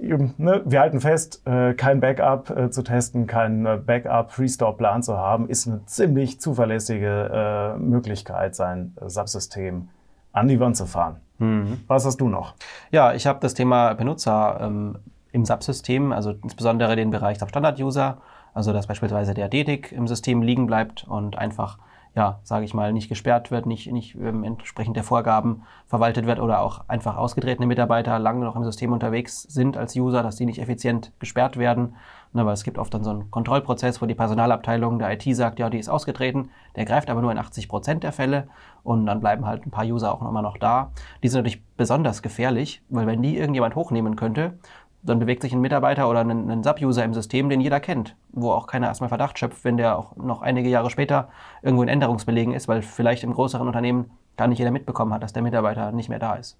ne, 0.00 0.62
wir 0.64 0.80
halten 0.80 1.00
fest, 1.00 1.42
äh, 1.46 1.74
kein 1.74 2.00
Backup 2.00 2.50
äh, 2.50 2.70
zu 2.70 2.82
testen, 2.82 3.26
kein 3.26 3.66
äh, 3.66 3.78
Backup-Restore-Plan 3.84 5.02
zu 5.02 5.16
haben, 5.16 5.48
ist 5.48 5.66
eine 5.66 5.84
ziemlich 5.86 6.40
zuverlässige 6.40 7.76
äh, 7.76 7.78
Möglichkeit, 7.78 8.54
sein 8.54 8.96
Subsystem 9.06 9.88
an 10.32 10.48
die 10.48 10.60
Wand 10.60 10.76
zu 10.76 10.86
fahren. 10.86 11.16
Mhm. 11.38 11.80
Was 11.86 12.06
hast 12.06 12.20
du 12.20 12.28
noch? 12.28 12.54
Ja, 12.90 13.12
ich 13.14 13.26
habe 13.26 13.40
das 13.40 13.54
Thema 13.54 13.94
Benutzer 13.94 14.58
ähm, 14.60 14.96
im 15.32 15.44
Subsystem, 15.44 16.12
also 16.12 16.32
insbesondere 16.42 16.96
den 16.96 17.10
Bereich 17.10 17.38
der 17.38 17.48
Standard-User 17.48 18.18
also 18.54 18.72
dass 18.72 18.86
beispielsweise 18.86 19.34
der 19.34 19.48
DEDIC 19.48 19.92
im 19.92 20.06
System 20.06 20.42
liegen 20.42 20.66
bleibt 20.66 21.04
und 21.04 21.38
einfach, 21.38 21.78
ja, 22.14 22.40
sage 22.42 22.64
ich 22.64 22.74
mal, 22.74 22.92
nicht 22.92 23.08
gesperrt 23.08 23.50
wird, 23.50 23.66
nicht, 23.66 23.90
nicht 23.92 24.14
ähm, 24.16 24.44
entsprechend 24.44 24.96
der 24.96 25.04
Vorgaben 25.04 25.62
verwaltet 25.86 26.26
wird 26.26 26.40
oder 26.40 26.60
auch 26.60 26.88
einfach 26.88 27.16
ausgetretene 27.16 27.66
Mitarbeiter 27.66 28.18
lange 28.18 28.44
noch 28.44 28.56
im 28.56 28.64
System 28.64 28.92
unterwegs 28.92 29.42
sind 29.42 29.76
als 29.76 29.94
User, 29.96 30.22
dass 30.22 30.36
die 30.36 30.46
nicht 30.46 30.60
effizient 30.60 31.12
gesperrt 31.18 31.56
werden. 31.56 31.94
Ne, 32.32 32.46
weil 32.46 32.54
es 32.54 32.62
gibt 32.62 32.78
oft 32.78 32.94
dann 32.94 33.02
so 33.02 33.10
einen 33.10 33.30
Kontrollprozess, 33.32 34.00
wo 34.00 34.06
die 34.06 34.14
Personalabteilung 34.14 35.00
der 35.00 35.12
IT 35.12 35.24
sagt, 35.34 35.58
ja, 35.58 35.68
die 35.68 35.80
ist 35.80 35.88
ausgetreten, 35.88 36.50
der 36.76 36.84
greift 36.84 37.10
aber 37.10 37.22
nur 37.22 37.32
in 37.32 37.38
80 37.38 37.68
Prozent 37.68 38.04
der 38.04 38.12
Fälle 38.12 38.46
und 38.84 39.04
dann 39.06 39.18
bleiben 39.18 39.46
halt 39.46 39.66
ein 39.66 39.72
paar 39.72 39.84
User 39.84 40.14
auch 40.14 40.20
immer 40.20 40.40
noch 40.40 40.56
da. 40.56 40.92
Die 41.24 41.28
sind 41.28 41.40
natürlich 41.40 41.60
besonders 41.76 42.22
gefährlich, 42.22 42.82
weil 42.88 43.08
wenn 43.08 43.20
die 43.20 43.36
irgendjemand 43.36 43.74
hochnehmen 43.74 44.14
könnte 44.14 44.58
dann 45.02 45.18
bewegt 45.18 45.42
sich 45.42 45.52
ein 45.52 45.60
Mitarbeiter 45.60 46.08
oder 46.08 46.20
ein, 46.20 46.50
ein 46.50 46.62
Sub-User 46.62 47.04
im 47.04 47.14
System, 47.14 47.48
den 47.48 47.60
jeder 47.60 47.80
kennt, 47.80 48.16
wo 48.32 48.52
auch 48.52 48.66
keiner 48.66 48.88
erstmal 48.88 49.08
Verdacht 49.08 49.38
schöpft, 49.38 49.64
wenn 49.64 49.76
der 49.76 49.98
auch 49.98 50.16
noch 50.16 50.42
einige 50.42 50.68
Jahre 50.68 50.90
später 50.90 51.28
irgendwo 51.62 51.82
in 51.82 51.88
Änderungsbelegen 51.88 52.52
ist, 52.52 52.68
weil 52.68 52.82
vielleicht 52.82 53.24
im 53.24 53.32
größeren 53.32 53.66
Unternehmen 53.66 54.10
gar 54.36 54.46
nicht 54.46 54.58
jeder 54.58 54.70
mitbekommen 54.70 55.12
hat, 55.12 55.22
dass 55.22 55.32
der 55.32 55.42
Mitarbeiter 55.42 55.92
nicht 55.92 56.08
mehr 56.08 56.18
da 56.18 56.34
ist. 56.34 56.58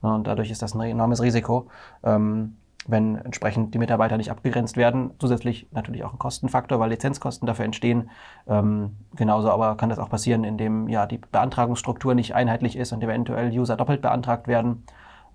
Und 0.00 0.26
dadurch 0.26 0.50
ist 0.50 0.62
das 0.62 0.74
ein 0.74 0.80
enormes 0.82 1.22
Risiko, 1.22 1.66
ähm, 2.02 2.56
wenn 2.86 3.16
entsprechend 3.16 3.72
die 3.72 3.78
Mitarbeiter 3.78 4.18
nicht 4.18 4.30
abgegrenzt 4.30 4.76
werden. 4.76 5.12
Zusätzlich 5.18 5.66
natürlich 5.70 6.04
auch 6.04 6.12
ein 6.12 6.18
Kostenfaktor, 6.18 6.78
weil 6.78 6.90
Lizenzkosten 6.90 7.46
dafür 7.46 7.64
entstehen. 7.64 8.10
Ähm, 8.46 8.96
genauso 9.16 9.50
aber 9.50 9.76
kann 9.76 9.88
das 9.88 9.98
auch 9.98 10.10
passieren, 10.10 10.44
indem 10.44 10.88
ja 10.88 11.06
die 11.06 11.18
Beantragungsstruktur 11.18 12.14
nicht 12.14 12.34
einheitlich 12.34 12.76
ist 12.76 12.92
und 12.92 13.02
eventuell 13.02 13.50
User 13.50 13.76
doppelt 13.76 14.02
beantragt 14.02 14.46
werden. 14.46 14.84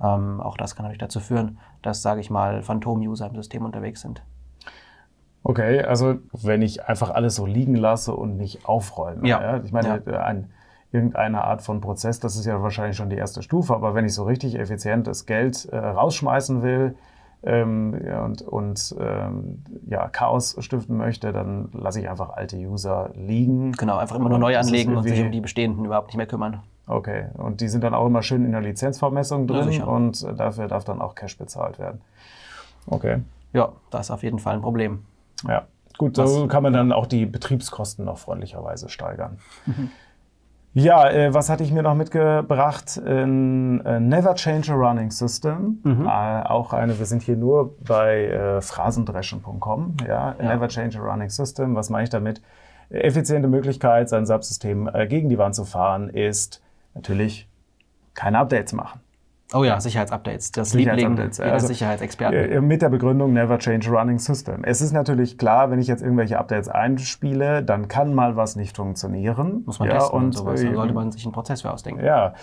Ähm, 0.02 0.40
auch 0.42 0.58
das 0.58 0.76
kann 0.76 0.84
natürlich 0.84 1.00
dazu 1.00 1.20
führen, 1.20 1.58
dass, 1.82 2.02
sage 2.02 2.22
ich 2.22 2.30
mal, 2.30 2.62
Phantom-User 2.62 3.28
im 3.28 3.36
System 3.36 3.66
unterwegs 3.66 4.02
sind. 4.02 4.24
Okay, 5.44 5.82
also 5.82 6.16
wenn 6.34 6.62
ich 6.62 6.86
einfach 6.86 7.10
alles 7.10 7.36
so 7.36 7.46
liegen 7.46 7.76
lasse 7.76 8.14
und 8.14 8.38
nicht 8.38 8.66
aufräume. 8.66 9.28
Ja. 9.28 9.42
ja? 9.42 9.64
Ich 9.64 9.72
meine, 9.72 10.02
ja. 10.06 10.24
ein, 10.24 10.52
irgendeine 10.92 11.44
Art 11.44 11.62
von 11.62 11.82
Prozess, 11.82 12.20
das 12.20 12.36
ist 12.36 12.46
ja 12.46 12.62
wahrscheinlich 12.62 12.98
schon 12.98 13.10
die 13.10 13.16
erste 13.16 13.42
Stufe, 13.42 13.74
aber 13.74 13.96
wenn 13.96 14.06
ich 14.06 14.14
so 14.14 14.24
richtig 14.24 14.58
effizient 14.58 15.08
das 15.08 15.26
Geld 15.26 15.66
äh, 15.72 15.78
rausschmeißen 15.78 16.62
will, 16.62 16.96
ähm, 17.42 17.96
ja, 18.06 18.26
und, 18.26 18.42
und 18.42 18.96
ähm, 19.00 19.64
ja, 19.88 20.10
Chaos 20.10 20.58
stiften 20.60 20.98
möchte, 20.98 21.32
dann 21.32 21.70
lasse 21.72 22.02
ich 22.02 22.10
einfach 22.10 22.32
alte 22.32 22.58
User 22.58 23.12
liegen. 23.16 23.72
Genau, 23.74 23.98
einfach 23.98 24.18
immer 24.18 24.28
nur 24.28 24.40
neu 24.40 24.58
anlegen 24.58 24.98
und 24.98 25.04
sich 25.04 25.22
um 25.22 25.32
die 25.32 25.40
bestehenden 25.40 25.86
überhaupt 25.86 26.08
nicht 26.08 26.18
mehr 26.18 26.28
kümmern. 26.28 26.62
Okay, 26.90 27.28
und 27.38 27.62
die 27.62 27.68
sind 27.68 27.84
dann 27.84 27.94
auch 27.94 28.08
immer 28.08 28.24
schön 28.24 28.44
in 28.44 28.52
der 28.52 28.62
Lizenzvermessung 28.62 29.46
drin 29.46 29.72
ja, 29.72 29.84
und 29.84 30.26
dafür 30.40 30.68
darf 30.68 30.86
dann 30.86 31.02
auch 31.02 31.14
Cash 31.14 31.38
bezahlt 31.38 31.78
werden. 31.78 32.02
Okay. 32.88 33.20
Ja, 33.54 33.74
das 33.92 34.08
ist 34.08 34.12
auf 34.12 34.24
jeden 34.24 34.40
Fall 34.40 34.56
ein 34.56 34.62
Problem. 34.62 35.06
Ja, 35.48 35.68
gut, 36.00 36.16
so 36.16 36.48
kann 36.48 36.64
man 36.64 36.74
dann 36.74 36.92
auch 36.92 37.06
die 37.06 37.28
Betriebskosten 37.28 38.06
noch 38.06 38.18
freundlicherweise 38.18 38.90
steigern. 38.90 39.38
Mhm. 39.68 39.92
Ja, 40.74 41.10
äh, 41.10 41.32
was 41.32 41.50
hatte 41.50 41.64
ich 41.64 41.72
mir 41.72 41.84
noch 41.84 41.94
mitgebracht? 41.94 42.98
In, 42.98 43.82
äh, 43.86 44.00
Never 44.00 44.34
Change 44.34 44.72
a 44.72 44.76
Running 44.76 45.12
System. 45.12 45.80
Mhm. 45.84 46.08
Äh, 46.08 46.10
auch 46.10 46.74
eine, 46.74 46.98
wir 46.98 47.06
sind 47.06 47.22
hier 47.22 47.38
nur 47.38 47.76
bei 47.88 48.26
äh, 48.26 48.62
phrasendreschen.com. 48.62 49.98
Ja? 50.08 50.36
ja, 50.40 50.44
Never 50.44 50.68
Change 50.68 51.00
a 51.00 51.02
Running 51.04 51.30
System. 51.30 51.76
Was 51.76 51.92
meine 51.92 52.06
ich 52.06 52.10
damit? 52.10 52.42
Effiziente 52.90 53.48
Möglichkeit, 53.48 54.10
sein 54.10 54.26
Subsystem 54.26 54.90
äh, 54.92 55.06
gegen 55.06 55.30
die 55.30 55.38
Wand 55.38 55.54
zu 55.54 55.66
fahren, 55.66 56.10
ist 56.10 56.62
natürlich 57.00 57.48
keine 58.14 58.40
Updates 58.40 58.74
machen. 58.74 59.02
Oh 59.54 59.64
ja, 59.64 59.80
Sicherheitsupdates. 59.80 60.52
Das 60.52 60.72
Sicherheitsupdates. 60.72 61.40
Liebling 61.40 61.54
also, 61.54 61.68
Sicherheitsexperten. 61.68 62.52
Äh, 62.52 62.62
mit 62.62 62.84
der 62.84 62.90
Begründung 62.90 63.34
Never 63.34 63.58
Change 63.58 63.90
Running 63.90 64.20
System. 64.20 64.64
Es 64.64 64.80
ist 64.80 64.92
natürlich 64.92 65.40
klar, 65.40 65.72
wenn 65.72 65.80
ich 65.80 65.88
jetzt 65.88 66.04
irgendwelche 66.04 66.38
Updates 66.38 66.70
einspiele, 66.70 67.64
dann 67.64 67.88
kann 67.88 68.14
mal 68.14 68.36
was 68.36 68.56
nicht 68.56 68.76
funktionieren. 68.76 69.64
Muss 69.66 69.80
man 69.80 69.88
ja, 69.88 69.96
testen 69.96 70.18
und, 70.18 70.26
und 70.26 70.32
sowas. 70.34 70.62
Dann 70.62 70.76
sollte 70.76 70.94
man 70.94 71.12
sich 71.12 71.26
einen 71.26 71.34
Prozess 71.34 71.64
für 71.64 71.72
ausdenken. 71.72 72.06
Ja, 72.06 72.36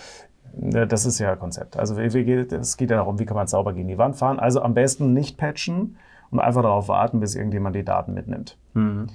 äh, 0.61 0.85
das 0.85 1.05
ist 1.05 1.19
ja 1.19 1.37
Konzept. 1.37 1.77
Also 1.77 1.97
es 1.97 2.77
geht 2.77 2.89
ja 2.89 2.97
darum, 2.97 3.19
wie 3.19 3.25
kann 3.25 3.37
man 3.37 3.47
sauber 3.47 3.71
gegen 3.71 3.87
die 3.87 3.97
Wand 3.97 4.17
fahren. 4.17 4.37
Also 4.37 4.61
am 4.61 4.73
besten 4.73 5.13
nicht 5.13 5.37
patchen 5.37 5.97
und 6.29 6.41
einfach 6.41 6.61
darauf 6.61 6.89
warten, 6.89 7.21
bis 7.21 7.35
irgendjemand 7.35 7.75
die 7.75 7.85
Daten 7.85 8.13
mitnimmt. 8.13 8.57
Mhm. 8.73 9.07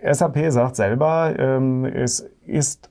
SAP 0.00 0.38
sagt 0.48 0.76
selber, 0.76 1.34
ähm, 1.38 1.84
es 1.84 2.20
ist 2.46 2.90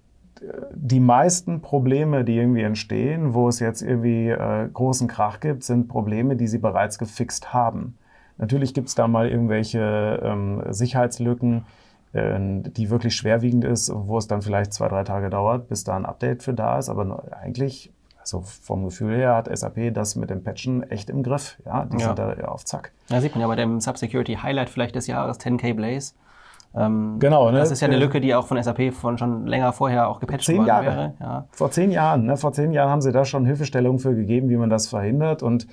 die 0.73 0.99
meisten 0.99 1.61
Probleme, 1.61 2.23
die 2.23 2.37
irgendwie 2.37 2.61
entstehen, 2.61 3.33
wo 3.33 3.47
es 3.47 3.59
jetzt 3.59 3.81
irgendwie 3.81 4.29
äh, 4.29 4.67
großen 4.71 5.07
Krach 5.07 5.39
gibt, 5.39 5.63
sind 5.63 5.87
Probleme, 5.87 6.35
die 6.35 6.47
sie 6.47 6.57
bereits 6.57 6.97
gefixt 6.97 7.53
haben. 7.53 7.97
Natürlich 8.37 8.73
gibt 8.73 8.89
es 8.89 8.95
da 8.95 9.07
mal 9.07 9.29
irgendwelche 9.29 10.19
ähm, 10.23 10.63
Sicherheitslücken, 10.69 11.65
äh, 12.13 12.39
die 12.39 12.89
wirklich 12.89 13.15
schwerwiegend 13.15 13.63
ist, 13.63 13.91
wo 13.93 14.17
es 14.17 14.27
dann 14.27 14.41
vielleicht 14.41 14.73
zwei, 14.73 14.87
drei 14.87 15.03
Tage 15.03 15.29
dauert, 15.29 15.69
bis 15.69 15.83
da 15.83 15.95
ein 15.95 16.05
Update 16.05 16.43
für 16.43 16.53
da 16.53 16.77
ist. 16.77 16.89
Aber 16.89 17.23
eigentlich, 17.41 17.91
also 18.19 18.41
vom 18.41 18.85
Gefühl 18.85 19.15
her, 19.15 19.35
hat 19.35 19.55
SAP 19.55 19.93
das 19.93 20.15
mit 20.15 20.29
dem 20.29 20.43
Patchen 20.43 20.83
echt 20.89 21.09
im 21.09 21.23
Griff. 21.23 21.57
Ja, 21.65 21.85
die 21.85 21.99
ja. 21.99 22.07
sind 22.07 22.19
da 22.19 22.33
auf 22.45 22.65
Zack. 22.65 22.91
Da 23.09 23.21
sieht 23.21 23.33
man 23.33 23.41
ja 23.41 23.47
bei 23.47 23.55
dem 23.55 23.79
Subsecurity 23.79 24.35
Highlight 24.35 24.69
vielleicht 24.69 24.95
des 24.95 25.07
Jahres 25.07 25.39
10K 25.39 25.73
Blaze 25.73 26.13
ähm, 26.75 27.17
genau, 27.19 27.51
ne? 27.51 27.59
Das 27.59 27.71
ist 27.71 27.81
ja 27.81 27.87
eine 27.87 27.97
Lücke, 27.97 28.19
die 28.19 28.33
auch 28.33 28.47
von 28.47 28.61
SAP 28.61 28.93
von 28.93 29.17
schon 29.17 29.45
länger 29.45 29.73
vorher 29.73 30.07
auch 30.07 30.19
gepatcht 30.19 30.49
worden 30.49 30.65
Jahre. 30.65 30.85
wäre. 30.85 31.13
Ja. 31.19 31.47
Vor 31.51 31.71
zehn 31.71 31.91
Jahren, 31.91 32.25
ne? 32.25 32.37
vor 32.37 32.53
zehn 32.53 32.71
Jahren 32.71 32.89
haben 32.89 33.01
sie 33.01 33.11
da 33.11 33.25
schon 33.25 33.45
Hilfestellungen 33.45 33.99
für 33.99 34.15
gegeben, 34.15 34.49
wie 34.49 34.57
man 34.57 34.69
das 34.69 34.87
verhindert. 34.87 35.43
Und 35.43 35.67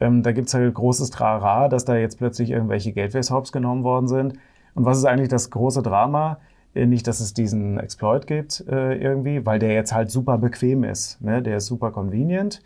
Ähm, 0.00 0.22
da 0.22 0.30
gibt 0.30 0.46
es 0.46 0.54
halt 0.54 0.72
großes 0.74 1.10
Trara, 1.10 1.68
dass 1.68 1.84
da 1.84 1.96
jetzt 1.96 2.18
plötzlich 2.18 2.50
irgendwelche 2.50 2.92
Gateways 2.92 3.32
hops 3.32 3.50
genommen 3.50 3.82
worden 3.82 4.06
sind. 4.06 4.34
Und 4.74 4.84
was 4.84 4.98
ist 4.98 5.04
eigentlich 5.06 5.28
das 5.28 5.50
große 5.50 5.82
Drama? 5.82 6.38
Äh, 6.72 6.86
nicht, 6.86 7.08
dass 7.08 7.18
es 7.18 7.34
diesen 7.34 7.80
Exploit 7.80 8.28
gibt 8.28 8.64
äh, 8.68 8.94
irgendwie, 8.94 9.44
weil 9.44 9.58
der 9.58 9.72
jetzt 9.72 9.92
halt 9.92 10.10
super 10.12 10.38
bequem 10.38 10.84
ist. 10.84 11.20
Ne? 11.20 11.42
Der 11.42 11.56
ist 11.56 11.66
super 11.66 11.90
convenient. 11.90 12.62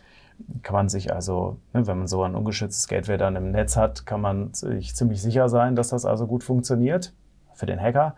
Kann 0.63 0.75
man 0.75 0.89
sich 0.91 1.11
also, 1.11 1.57
ne, 1.73 1.87
wenn 1.87 1.99
man 1.99 2.07
so 2.07 2.23
ein 2.23 2.35
ungeschütztes 2.35 2.87
Gateway 2.87 3.17
dann 3.17 3.35
im 3.37 3.51
Netz 3.51 3.77
hat, 3.79 4.05
kann 4.05 4.21
man 4.21 4.53
sich 4.53 4.95
ziemlich 4.95 5.23
sicher 5.23 5.49
sein, 5.49 5.75
dass 5.75 5.89
das 5.89 6.05
also 6.05 6.27
gut 6.27 6.45
funktioniert 6.45 7.15
für 7.55 7.67
den 7.67 7.81
Hacker. 7.81 8.17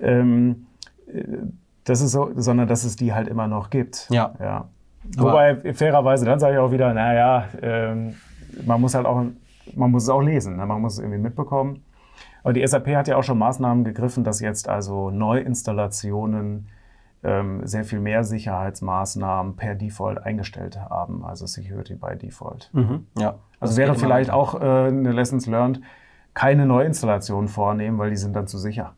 Ähm, 0.00 0.66
äh, 1.06 1.22
das 1.84 2.00
ist 2.00 2.12
so, 2.12 2.30
sondern 2.36 2.68
dass 2.68 2.84
es 2.84 2.96
die 2.96 3.12
halt 3.12 3.28
immer 3.28 3.48
noch 3.48 3.70
gibt. 3.70 4.08
Ja. 4.10 4.34
ja. 4.40 4.68
Wobei, 5.16 5.74
fairerweise, 5.74 6.24
dann 6.24 6.38
sage 6.38 6.54
ich 6.54 6.60
auch 6.60 6.70
wieder, 6.70 6.94
naja, 6.94 7.48
ähm, 7.60 8.14
man 8.64 8.80
muss 8.80 8.94
halt 8.94 9.06
auch, 9.06 9.24
man 9.74 9.90
muss 9.90 10.04
es 10.04 10.08
auch 10.08 10.20
lesen, 10.20 10.56
ne? 10.56 10.66
man 10.66 10.80
muss 10.80 10.94
es 10.94 10.98
irgendwie 11.00 11.18
mitbekommen. 11.18 11.82
Aber 12.44 12.52
die 12.52 12.66
SAP 12.66 12.88
hat 12.88 13.08
ja 13.08 13.16
auch 13.16 13.22
schon 13.22 13.38
Maßnahmen 13.38 13.84
gegriffen, 13.84 14.24
dass 14.24 14.40
jetzt 14.40 14.68
also 14.68 15.10
Neuinstallationen 15.10 16.68
ähm, 17.24 17.60
sehr 17.64 17.84
viel 17.84 18.00
mehr 18.00 18.24
Sicherheitsmaßnahmen 18.24 19.56
per 19.56 19.74
Default 19.74 20.24
eingestellt 20.24 20.78
haben, 20.78 21.24
also 21.24 21.46
Security 21.46 21.94
by 21.94 22.16
Default. 22.16 22.70
Mhm, 22.72 23.06
ja. 23.16 23.36
Also 23.60 23.76
wäre 23.76 23.94
vielleicht 23.94 24.30
auch 24.30 24.60
äh, 24.60 24.88
eine 24.88 25.12
Lessons 25.12 25.46
learned, 25.46 25.80
keine 26.34 26.66
Neuinstallation 26.66 27.48
vornehmen, 27.48 27.98
weil 27.98 28.10
die 28.10 28.16
sind 28.16 28.34
dann 28.34 28.46
zu 28.46 28.58
sicher. 28.58 28.94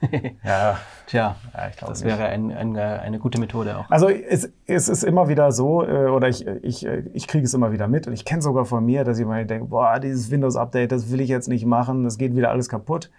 ja. 0.44 0.78
Tja, 1.06 1.36
ja, 1.52 1.68
ich 1.68 1.76
das 1.76 2.02
wäre 2.02 2.24
ein, 2.24 2.50
ein, 2.50 2.76
eine 2.76 3.18
gute 3.18 3.38
Methode 3.38 3.76
auch. 3.76 3.90
Also 3.90 4.08
es, 4.08 4.50
es 4.66 4.88
ist 4.88 5.04
immer 5.04 5.28
wieder 5.28 5.52
so, 5.52 5.82
äh, 5.82 6.06
oder 6.06 6.28
ich, 6.28 6.46
ich, 6.46 6.86
ich 6.86 7.28
kriege 7.28 7.44
es 7.44 7.52
immer 7.52 7.72
wieder 7.72 7.88
mit 7.88 8.06
und 8.06 8.14
ich 8.14 8.24
kenne 8.24 8.40
sogar 8.40 8.64
von 8.64 8.84
mir, 8.84 9.04
dass 9.04 9.18
ich 9.18 9.26
mal 9.26 9.44
denke, 9.44 9.66
boah, 9.66 10.00
dieses 10.00 10.30
Windows-Update, 10.30 10.92
das 10.92 11.10
will 11.12 11.20
ich 11.20 11.28
jetzt 11.28 11.48
nicht 11.48 11.66
machen, 11.66 12.04
das 12.04 12.16
geht 12.16 12.34
wieder 12.34 12.50
alles 12.50 12.68
kaputt. 12.68 13.10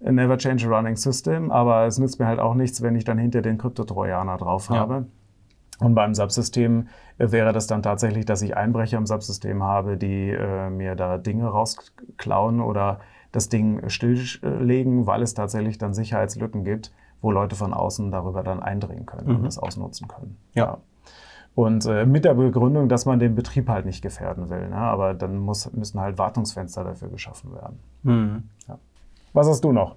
Never 0.00 0.36
change 0.38 0.66
a 0.66 0.68
running 0.68 0.96
system, 0.96 1.50
aber 1.50 1.86
es 1.86 1.98
nützt 1.98 2.20
mir 2.20 2.26
halt 2.26 2.38
auch 2.38 2.54
nichts, 2.54 2.82
wenn 2.82 2.94
ich 2.94 3.04
dann 3.04 3.18
hinter 3.18 3.42
den 3.42 3.58
Kryptotrojaner 3.58 4.36
drauf 4.36 4.70
habe. 4.70 5.06
Und 5.80 5.94
beim 5.94 6.14
Subsystem 6.14 6.88
äh, 7.18 7.30
wäre 7.30 7.52
das 7.52 7.66
dann 7.66 7.82
tatsächlich, 7.82 8.24
dass 8.24 8.42
ich 8.42 8.56
Einbrecher 8.56 8.98
im 8.98 9.06
Subsystem 9.06 9.62
habe, 9.62 9.96
die 9.96 10.30
äh, 10.30 10.70
mir 10.70 10.94
da 10.94 11.18
Dinge 11.18 11.46
rausklauen 11.46 12.60
oder 12.60 13.00
das 13.32 13.48
Ding 13.48 13.88
stilllegen, 13.88 15.06
weil 15.06 15.22
es 15.22 15.34
tatsächlich 15.34 15.78
dann 15.78 15.92
Sicherheitslücken 15.92 16.64
gibt, 16.64 16.92
wo 17.20 17.32
Leute 17.32 17.56
von 17.56 17.74
außen 17.74 18.12
darüber 18.12 18.42
dann 18.44 18.62
eindringen 18.62 19.06
können 19.06 19.28
mhm. 19.28 19.36
und 19.36 19.42
das 19.44 19.58
ausnutzen 19.58 20.06
können. 20.06 20.36
Ja. 20.54 20.64
ja. 20.64 20.78
Und 21.54 21.86
äh, 21.86 22.04
mit 22.04 22.24
der 22.24 22.34
Begründung, 22.34 22.88
dass 22.88 23.06
man 23.06 23.18
den 23.20 23.34
Betrieb 23.34 23.68
halt 23.68 23.86
nicht 23.86 24.02
gefährden 24.02 24.50
will. 24.50 24.68
Ne? 24.68 24.76
Aber 24.76 25.14
dann 25.14 25.38
muss, 25.38 25.72
müssen 25.72 26.00
halt 26.00 26.18
Wartungsfenster 26.18 26.82
dafür 26.82 27.08
geschaffen 27.08 27.54
werden. 27.54 27.78
Mhm. 28.02 28.42
Ja. 28.68 28.78
Was 29.34 29.48
hast 29.48 29.64
du 29.64 29.72
noch? 29.72 29.96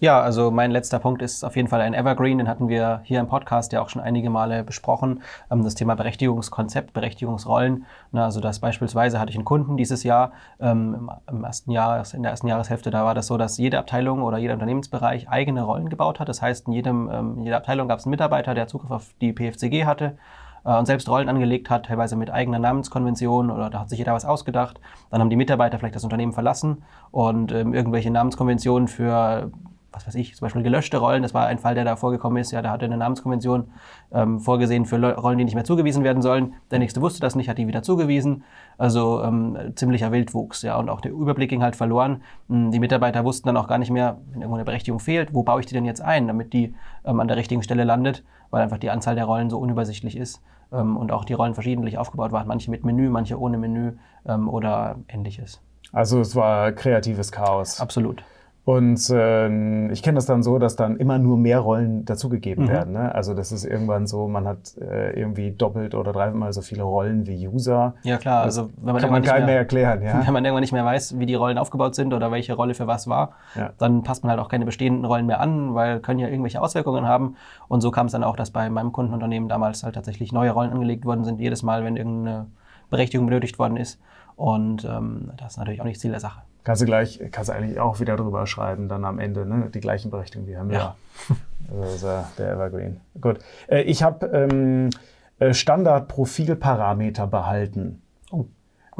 Ja, 0.00 0.18
also 0.22 0.50
mein 0.50 0.70
letzter 0.70 0.98
Punkt 0.98 1.20
ist 1.20 1.44
auf 1.44 1.56
jeden 1.56 1.68
Fall 1.68 1.82
ein 1.82 1.92
Evergreen, 1.92 2.38
den 2.38 2.48
hatten 2.48 2.70
wir 2.70 3.02
hier 3.04 3.20
im 3.20 3.26
Podcast 3.28 3.70
ja 3.72 3.82
auch 3.82 3.90
schon 3.90 4.00
einige 4.00 4.30
Male 4.30 4.64
besprochen. 4.64 5.22
Ähm, 5.50 5.62
das 5.62 5.74
Thema 5.74 5.94
Berechtigungskonzept, 5.94 6.94
Berechtigungsrollen. 6.94 7.84
also 8.14 8.40
das 8.40 8.60
beispielsweise 8.60 9.20
hatte 9.20 9.28
ich 9.28 9.36
einen 9.36 9.44
Kunden 9.44 9.76
dieses 9.76 10.04
Jahr, 10.04 10.32
ähm, 10.58 11.10
im 11.28 11.44
ersten 11.44 11.70
Jahr, 11.70 12.02
in 12.14 12.22
der 12.22 12.30
ersten 12.30 12.48
Jahreshälfte, 12.48 12.90
da 12.90 13.04
war 13.04 13.14
das 13.14 13.26
so, 13.26 13.36
dass 13.36 13.58
jede 13.58 13.78
Abteilung 13.78 14.22
oder 14.22 14.38
jeder 14.38 14.54
Unternehmensbereich 14.54 15.28
eigene 15.28 15.64
Rollen 15.64 15.90
gebaut 15.90 16.18
hat. 16.18 16.30
Das 16.30 16.40
heißt, 16.40 16.66
in, 16.68 16.72
jedem, 16.72 17.10
ähm, 17.12 17.34
in 17.36 17.44
jeder 17.44 17.58
Abteilung 17.58 17.88
gab 17.88 17.98
es 17.98 18.06
einen 18.06 18.12
Mitarbeiter, 18.12 18.54
der 18.54 18.68
Zugriff 18.68 18.90
auf 18.90 19.10
die 19.20 19.34
PFCG 19.34 19.84
hatte 19.84 20.16
und 20.64 20.86
selbst 20.86 21.08
Rollen 21.08 21.28
angelegt 21.28 21.70
hat, 21.70 21.86
teilweise 21.86 22.16
mit 22.16 22.30
eigener 22.30 22.58
Namenskonvention 22.58 23.50
oder 23.50 23.70
da 23.70 23.80
hat 23.80 23.90
sich 23.90 23.98
jeder 23.98 24.14
was 24.14 24.24
ausgedacht. 24.24 24.80
Dann 25.10 25.20
haben 25.20 25.30
die 25.30 25.36
Mitarbeiter 25.36 25.78
vielleicht 25.78 25.96
das 25.96 26.04
Unternehmen 26.04 26.32
verlassen 26.32 26.82
und 27.10 27.52
ähm, 27.52 27.74
irgendwelche 27.74 28.10
Namenskonventionen 28.10 28.88
für 28.88 29.50
was 29.92 30.06
weiß 30.06 30.14
ich, 30.16 30.34
zum 30.36 30.44
Beispiel 30.44 30.62
gelöschte 30.62 30.98
Rollen, 30.98 31.22
das 31.22 31.32
war 31.34 31.46
ein 31.46 31.58
Fall, 31.58 31.74
der 31.74 31.84
da 31.84 31.96
vorgekommen 31.96 32.38
ist, 32.38 32.50
ja, 32.52 32.60
da 32.60 32.70
hatte 32.70 32.84
eine 32.84 32.96
Namenskonvention 32.96 33.70
ähm, 34.12 34.38
vorgesehen 34.38 34.84
für 34.84 35.02
Rollen, 35.14 35.38
die 35.38 35.44
nicht 35.44 35.54
mehr 35.54 35.64
zugewiesen 35.64 36.04
werden 36.04 36.22
sollen. 36.22 36.54
Der 36.70 36.78
nächste 36.78 37.00
wusste 37.00 37.20
das 37.20 37.34
nicht, 37.34 37.48
hat 37.48 37.58
die 37.58 37.66
wieder 37.66 37.82
zugewiesen. 37.82 38.44
Also 38.76 39.22
ähm, 39.22 39.56
ziemlicher 39.74 40.12
Wildwuchs, 40.12 40.62
ja, 40.62 40.76
und 40.76 40.90
auch 40.90 41.00
der 41.00 41.12
Überblick 41.12 41.50
ging 41.50 41.62
halt 41.62 41.74
verloren. 41.74 42.22
Hm, 42.48 42.70
die 42.70 42.80
Mitarbeiter 42.80 43.24
wussten 43.24 43.48
dann 43.48 43.56
auch 43.56 43.66
gar 43.66 43.78
nicht 43.78 43.90
mehr, 43.90 44.18
wenn 44.30 44.42
irgendwo 44.42 44.56
eine 44.56 44.64
Berechtigung 44.64 45.00
fehlt, 45.00 45.32
wo 45.32 45.42
baue 45.42 45.60
ich 45.60 45.66
die 45.66 45.74
denn 45.74 45.84
jetzt 45.84 46.02
ein, 46.02 46.26
damit 46.26 46.52
die 46.52 46.74
ähm, 47.04 47.20
an 47.20 47.28
der 47.28 47.36
richtigen 47.36 47.62
Stelle 47.62 47.84
landet, 47.84 48.24
weil 48.50 48.62
einfach 48.62 48.78
die 48.78 48.90
Anzahl 48.90 49.14
der 49.14 49.24
Rollen 49.24 49.48
so 49.48 49.58
unübersichtlich 49.58 50.16
ist 50.16 50.42
ähm, 50.72 50.96
und 50.96 51.12
auch 51.12 51.24
die 51.24 51.32
Rollen 51.34 51.54
verschiedentlich 51.54 51.98
aufgebaut 51.98 52.32
waren, 52.32 52.46
manche 52.46 52.70
mit 52.70 52.84
Menü, 52.84 53.08
manche 53.08 53.40
ohne 53.40 53.56
Menü 53.58 53.92
ähm, 54.26 54.48
oder 54.48 54.96
ähnliches. 55.08 55.60
Also 55.92 56.20
es 56.20 56.36
war 56.36 56.72
kreatives 56.72 57.32
Chaos. 57.32 57.80
Absolut. 57.80 58.22
Und 58.68 59.08
äh, 59.08 59.88
ich 59.92 60.02
kenne 60.02 60.16
das 60.16 60.26
dann 60.26 60.42
so, 60.42 60.58
dass 60.58 60.76
dann 60.76 60.98
immer 60.98 61.18
nur 61.18 61.38
mehr 61.38 61.60
Rollen 61.60 62.04
dazugegeben 62.04 62.66
mhm. 62.66 62.68
werden. 62.68 62.92
Ne? 62.92 63.14
Also 63.14 63.32
das 63.32 63.50
ist 63.50 63.64
irgendwann 63.64 64.06
so, 64.06 64.28
man 64.28 64.46
hat 64.46 64.76
äh, 64.76 65.18
irgendwie 65.18 65.52
doppelt 65.52 65.94
oder 65.94 66.12
dreimal 66.12 66.52
so 66.52 66.60
viele 66.60 66.82
Rollen 66.82 67.26
wie 67.26 67.48
User. 67.48 67.94
Ja 68.02 68.18
klar, 68.18 68.44
das 68.44 68.58
also 68.58 68.70
wenn 68.76 68.92
man 68.92 69.00
kann 69.00 69.10
man 69.10 69.22
keinem 69.22 69.36
mehr, 69.36 69.46
mehr, 69.46 69.56
erklären. 69.56 70.02
Ja? 70.02 70.22
Wenn 70.26 70.34
man 70.34 70.44
irgendwann 70.44 70.60
nicht 70.60 70.74
mehr 70.74 70.84
weiß, 70.84 71.18
wie 71.18 71.24
die 71.24 71.34
Rollen 71.34 71.56
aufgebaut 71.56 71.94
sind 71.94 72.12
oder 72.12 72.30
welche 72.30 72.52
Rolle 72.52 72.74
für 72.74 72.86
was 72.86 73.08
war, 73.08 73.30
ja. 73.54 73.70
dann 73.78 74.02
passt 74.02 74.22
man 74.22 74.32
halt 74.32 74.38
auch 74.38 74.50
keine 74.50 74.66
bestehenden 74.66 75.06
Rollen 75.06 75.24
mehr 75.24 75.40
an, 75.40 75.74
weil 75.74 76.00
können 76.00 76.18
ja 76.18 76.28
irgendwelche 76.28 76.60
Auswirkungen 76.60 77.06
haben. 77.08 77.36
Und 77.68 77.80
so 77.80 77.90
kam 77.90 78.04
es 78.04 78.12
dann 78.12 78.22
auch, 78.22 78.36
dass 78.36 78.50
bei 78.50 78.68
meinem 78.68 78.92
Kundenunternehmen 78.92 79.48
damals 79.48 79.82
halt 79.82 79.94
tatsächlich 79.94 80.30
neue 80.30 80.50
Rollen 80.50 80.72
angelegt 80.72 81.06
worden 81.06 81.24
sind, 81.24 81.40
jedes 81.40 81.62
Mal, 81.62 81.84
wenn 81.84 81.96
irgendeine 81.96 82.48
Berechtigung 82.90 83.28
benötigt 83.28 83.58
worden 83.58 83.78
ist. 83.78 83.98
Und 84.36 84.84
ähm, 84.84 85.30
das 85.38 85.52
ist 85.52 85.56
natürlich 85.56 85.80
auch 85.80 85.86
nicht 85.86 86.00
Ziel 86.00 86.10
der 86.10 86.20
Sache. 86.20 86.42
Kannst 86.68 86.82
du 86.82 86.84
gleich, 86.84 87.18
kannst 87.32 87.48
du 87.48 87.54
eigentlich 87.54 87.80
auch 87.80 87.98
wieder 87.98 88.14
drüber 88.18 88.46
schreiben, 88.46 88.88
dann 88.88 89.06
am 89.06 89.18
Ende, 89.18 89.46
ne? 89.46 89.70
die 89.72 89.80
gleichen 89.80 90.10
Berechtigungen, 90.10 90.50
die 90.50 90.58
haben. 90.58 90.70
Ja. 90.70 90.96
Also 91.70 92.08
der 92.38 92.52
Evergreen. 92.52 93.00
Gut. 93.20 93.38
Äh, 93.68 93.82
ich 93.82 94.02
habe 94.02 94.26
ähm, 94.26 94.90
äh, 95.38 95.54
Standard-Profilparameter 95.54 97.26
behalten. 97.26 98.02
Oh. 98.30 98.44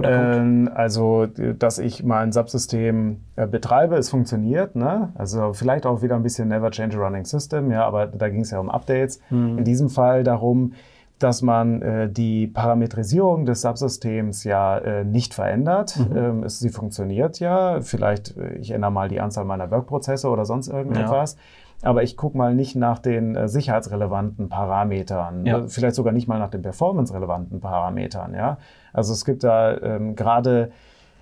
Ähm, 0.02 0.70
also, 0.75 1.26
dass 1.26 1.78
ich 1.78 2.02
mein 2.04 2.32
Subsystem 2.32 3.20
äh, 3.37 3.46
betreibe, 3.46 3.96
es 3.96 4.08
funktioniert. 4.08 4.75
Ne? 4.75 5.12
Also 5.14 5.52
vielleicht 5.52 5.84
auch 5.84 6.00
wieder 6.00 6.16
ein 6.16 6.22
bisschen 6.22 6.48
Never 6.48 6.70
Change 6.70 6.96
a 6.96 7.00
Running 7.00 7.26
System, 7.26 7.70
ja, 7.70 7.87
aber 7.87 8.06
da 8.06 8.30
ging 8.30 8.40
es 8.40 8.50
ja 8.50 8.60
um 8.60 8.70
Updates. 8.70 9.20
Mhm. 9.28 9.58
In 9.58 9.64
diesem 9.64 9.90
Fall 9.90 10.25
darum, 10.25 10.72
dass 11.18 11.42
man 11.42 11.82
äh, 11.82 12.08
die 12.10 12.46
Parametrisierung 12.46 13.44
des 13.44 13.62
Subsystems 13.62 14.44
ja 14.44 14.78
äh, 14.78 15.04
nicht 15.04 15.34
verändert. 15.34 15.96
Mhm. 15.96 16.16
Ähm, 16.16 16.42
es, 16.44 16.58
sie 16.58 16.70
funktioniert 16.70 17.40
ja. 17.40 17.80
Vielleicht, 17.80 18.37
äh, 18.37 18.54
ich 18.56 18.70
ändere 18.70 18.92
mal 18.92 19.08
die 19.08 19.20
Anzahl 19.20 19.44
meiner 19.44 19.70
Workprozesse 19.70 20.28
oder 20.28 20.44
sonst 20.44 20.68
irgendetwas. 20.68 21.34
Ja. 21.34 21.40
Aber 21.90 22.02
ich 22.02 22.16
gucke 22.16 22.37
mal 22.37 22.54
nicht 22.54 22.75
nach 22.75 22.98
den 22.98 23.37
äh, 23.37 23.48
sicherheitsrelevanten 23.48 24.48
Parametern. 24.48 25.46
Ja. 25.46 25.66
Vielleicht 25.68 25.94
sogar 25.94 26.12
nicht 26.12 26.26
mal 26.26 26.38
nach 26.38 26.50
den 26.50 26.62
performance-relevanten 26.62 27.60
Parametern. 27.60 28.34
Ja? 28.34 28.58
Also 28.92 29.12
es 29.12 29.25
gibt 29.25 29.44
da 29.44 29.76
ähm, 29.76 30.16
gerade 30.16 30.72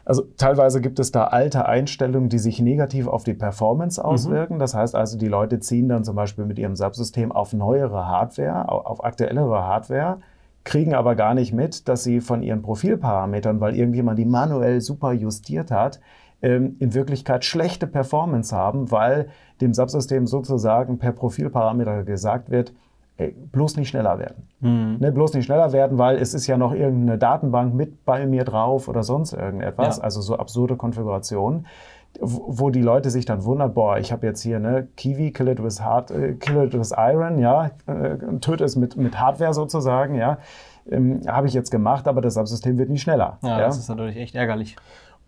also 0.07 0.23
teilweise 0.37 0.81
gibt 0.81 1.01
es 1.01 1.11
da 1.11 1.25
alte 1.25 1.67
Einstellungen, 1.67 2.29
die 2.29 2.39
sich 2.39 2.61
negativ 2.61 3.09
auf 3.09 3.25
die 3.25 3.35
Performance 3.35 4.01
mhm. 4.01 4.07
auswirken. 4.07 4.55
Mhm. 4.55 4.61
Das 4.61 4.75
heißt 4.75 4.95
also, 4.95 5.19
die 5.19 5.27
Leute 5.27 5.59
ziehen 5.59 5.89
dann 5.89 6.05
zum 6.05 6.15
Beispiel 6.15 6.47
mit 6.47 6.59
ihrem 6.61 6.77
Subsystem 6.77 7.33
auf 7.33 7.53
neuere 7.53 8.07
Hardware, 8.07 8.71
auf 8.71 9.05
aktuellere 9.05 9.65
Hardware, 9.65 10.19
kriegen 10.63 10.95
aber 10.95 11.17
gar 11.17 11.35
nicht 11.35 11.53
mit, 11.53 11.89
dass 11.89 12.05
sie 12.05 12.21
von 12.21 12.43
ihren 12.43 12.63
Profilparametern, 12.63 13.61
weil 13.61 13.75
irgendjemand 13.75 14.19
die 14.19 14.25
manuell 14.25 14.81
super 14.81 15.13
justiert 15.13 15.73
hat, 15.73 16.01
ähm, 16.41 16.77
in 16.79 16.95
Wirklichkeit 16.95 17.45
schlechte 17.45 17.89
Performance 17.89 18.55
haben, 18.55 18.93
weil 18.93 19.29
dem 19.61 19.75
Subsystem 19.75 20.29
sozusagen 20.29 20.99
per 20.99 21.13
Profilparameter 21.13 22.05
gesagt 22.05 22.51
wird, 22.51 22.73
ey, 23.19 23.35
bloß 23.53 23.77
nicht 23.77 23.89
schneller 23.89 24.19
werden. 24.19 24.49
Mhm. 24.61 24.97
Ne, 25.01 25.13
bloß 25.13 25.35
nicht 25.35 25.47
schneller 25.47 25.73
werden, 25.73 25.99
weil 25.99 26.17
es 26.17 26.35
ist 26.35 26.47
ja 26.47 26.57
noch 26.57 26.73
irgendeine 26.73 27.19
Datenbank 27.19 27.75
mit 27.75 28.05
bei 28.05 28.27
mir 28.27 28.45
drauf 28.45 28.89
oder 28.89 29.03
sonst 29.03 29.33
irgendetwas. 29.33 29.99
Ja. 29.99 30.05
Also 30.05 30.21
so 30.21 30.37
absurde 30.37 30.77
Konfigurationen, 30.77 31.67
wo 32.21 32.71
die 32.71 32.83
Leute 32.83 33.11
sich 33.11 33.25
dann 33.25 33.45
wundern, 33.45 33.75
boah, 33.75 33.99
ich 33.99 34.13
habe 34.13 34.27
jetzt 34.27 34.43
hier 34.43 34.59
ne 34.59 34.89
Kiwi, 34.97 35.33
kill 35.33 35.49
it 35.49 35.63
with, 35.63 35.83
hard, 35.83 36.11
äh, 36.11 36.35
kill 36.35 36.65
it 36.65 36.79
with 36.79 36.93
iron, 36.97 37.39
ja, 37.39 37.71
äh, 37.87 38.17
töte 38.41 38.65
es 38.65 38.77
mit, 38.77 38.97
mit 38.97 39.19
Hardware 39.19 39.55
sozusagen, 39.55 40.15
ja. 40.15 40.39
Ähm, 40.89 41.21
habe 41.27 41.49
ich 41.49 41.55
jetzt 41.55 41.71
gemacht, 41.71 42.07
aber 42.07 42.21
das 42.21 42.35
Subsystem 42.35 42.79
wird 42.79 42.91
nicht 42.91 43.03
schneller. 43.03 43.39
Ja, 43.43 43.59
ja? 43.59 43.67
das 43.67 43.79
ist 43.79 43.89
natürlich 43.89 44.17
echt 44.17 44.35
ärgerlich. 44.35 44.77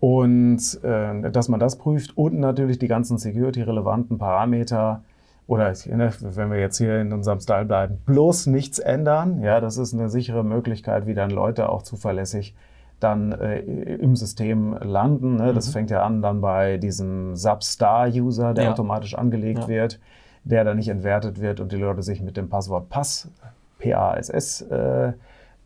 Und 0.01 0.61
äh, 0.85 1.31
dass 1.31 1.49
man 1.49 1.59
das 1.59 1.77
prüft 1.77 2.17
und 2.17 2.39
natürlich 2.39 2.79
die 2.79 2.87
ganzen 2.87 3.19
security-relevanten 3.19 4.19
Parameter 4.19 5.03
oder 5.49 5.73
ne, 5.87 6.13
wenn 6.21 6.51
wir 6.51 6.61
jetzt 6.61 6.77
hier 6.77 7.01
in 7.01 7.13
unserem 7.13 7.41
Style 7.41 7.65
bleiben, 7.65 7.99
bloß 8.05 8.47
nichts 8.47 8.79
ändern. 8.79 9.43
Ja, 9.43 9.61
das 9.61 9.79
ist 9.79 9.95
eine 9.95 10.11
sichere 10.11 10.45
Möglichkeit, 10.45 11.07
wie 11.07 11.15
dann 11.15 11.31
Leute 11.31 11.71
auch 11.71 11.83
zuverlässig 11.83 12.55
dann 13.01 13.33
äh, 13.33 13.61
im 13.61 14.15
System 14.15 14.77
landen. 14.79 15.37
Ne? 15.37 15.55
Das 15.55 15.69
mhm. 15.69 15.73
fängt 15.73 15.91
ja 15.91 16.03
an 16.03 16.21
dann 16.21 16.43
bei 16.43 16.77
diesem 16.77 17.35
Substar-User, 17.35 18.53
der 18.53 18.65
ja. 18.65 18.73
automatisch 18.73 19.15
angelegt 19.15 19.61
ja. 19.61 19.69
wird, 19.69 20.01
der 20.45 20.65
dann 20.65 20.77
nicht 20.77 20.89
entwertet 20.89 21.41
wird 21.41 21.61
und 21.61 21.73
die 21.73 21.77
Leute 21.77 22.03
sich 22.03 22.21
mit 22.21 22.37
dem 22.37 22.51
Passwort 22.51 22.91
Pass, 22.91 23.31
P-A-S-S, 23.79 24.63
äh, 24.63 25.13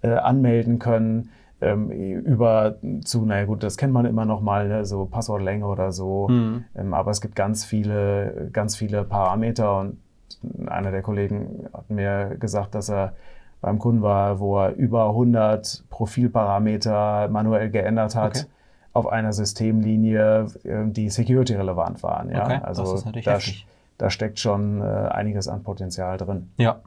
äh, 0.03 0.09
anmelden 0.09 0.79
können 0.79 1.31
ähm, 1.63 1.91
über 1.91 2.77
zu, 3.05 3.25
naja 3.25 3.45
gut, 3.45 3.63
das 3.63 3.77
kennt 3.77 3.93
man 3.93 4.05
immer 4.05 4.25
noch 4.25 4.41
mal, 4.41 4.69
ne, 4.69 4.85
so 4.85 5.07
Passwortlänge 5.07 5.67
oder 5.67 5.93
so. 5.93 6.29
Mhm. 6.29 6.65
Ähm, 6.77 6.95
aber 6.95 7.11
es 7.11 7.21
gibt 7.21 7.37
ganz 7.37 7.65
viele, 7.65 8.51
ganz 8.53 8.77
viele 8.77 9.05
Parameter 9.05 9.79
und 9.79 9.99
einer 10.67 10.91
der 10.91 11.03
Kollegen 11.03 11.69
hat 11.73 11.89
mir 11.89 12.37
gesagt, 12.39 12.75
dass 12.75 12.91
er 12.91 13.15
beim 13.61 13.79
Kunden 13.79 14.03
war, 14.03 14.41
wo 14.41 14.59
er 14.59 14.75
über 14.75 15.09
100 15.11 15.85
Profilparameter 15.89 17.29
manuell 17.29 17.71
geändert 17.71 18.17
hat. 18.17 18.37
Okay. 18.37 18.47
auf 18.95 19.07
einer 19.07 19.33
Systemlinie, 19.33 20.49
ähm, 20.65 20.93
die 20.93 21.09
security-relevant 21.09 22.03
waren. 22.03 22.29
Ja? 22.29 22.45
Okay, 22.45 22.61
also 22.63 22.83
das 22.83 22.93
ist 22.93 23.05
natürlich 23.07 23.25
da, 23.25 23.35
heftig. 23.37 23.67
da 23.97 24.11
steckt 24.11 24.39
schon 24.39 24.83
äh, 24.83 24.85
einiges 24.85 25.49
an 25.49 25.63
Potenzial 25.63 26.19
drin. 26.19 26.51
Ja, 26.59 26.81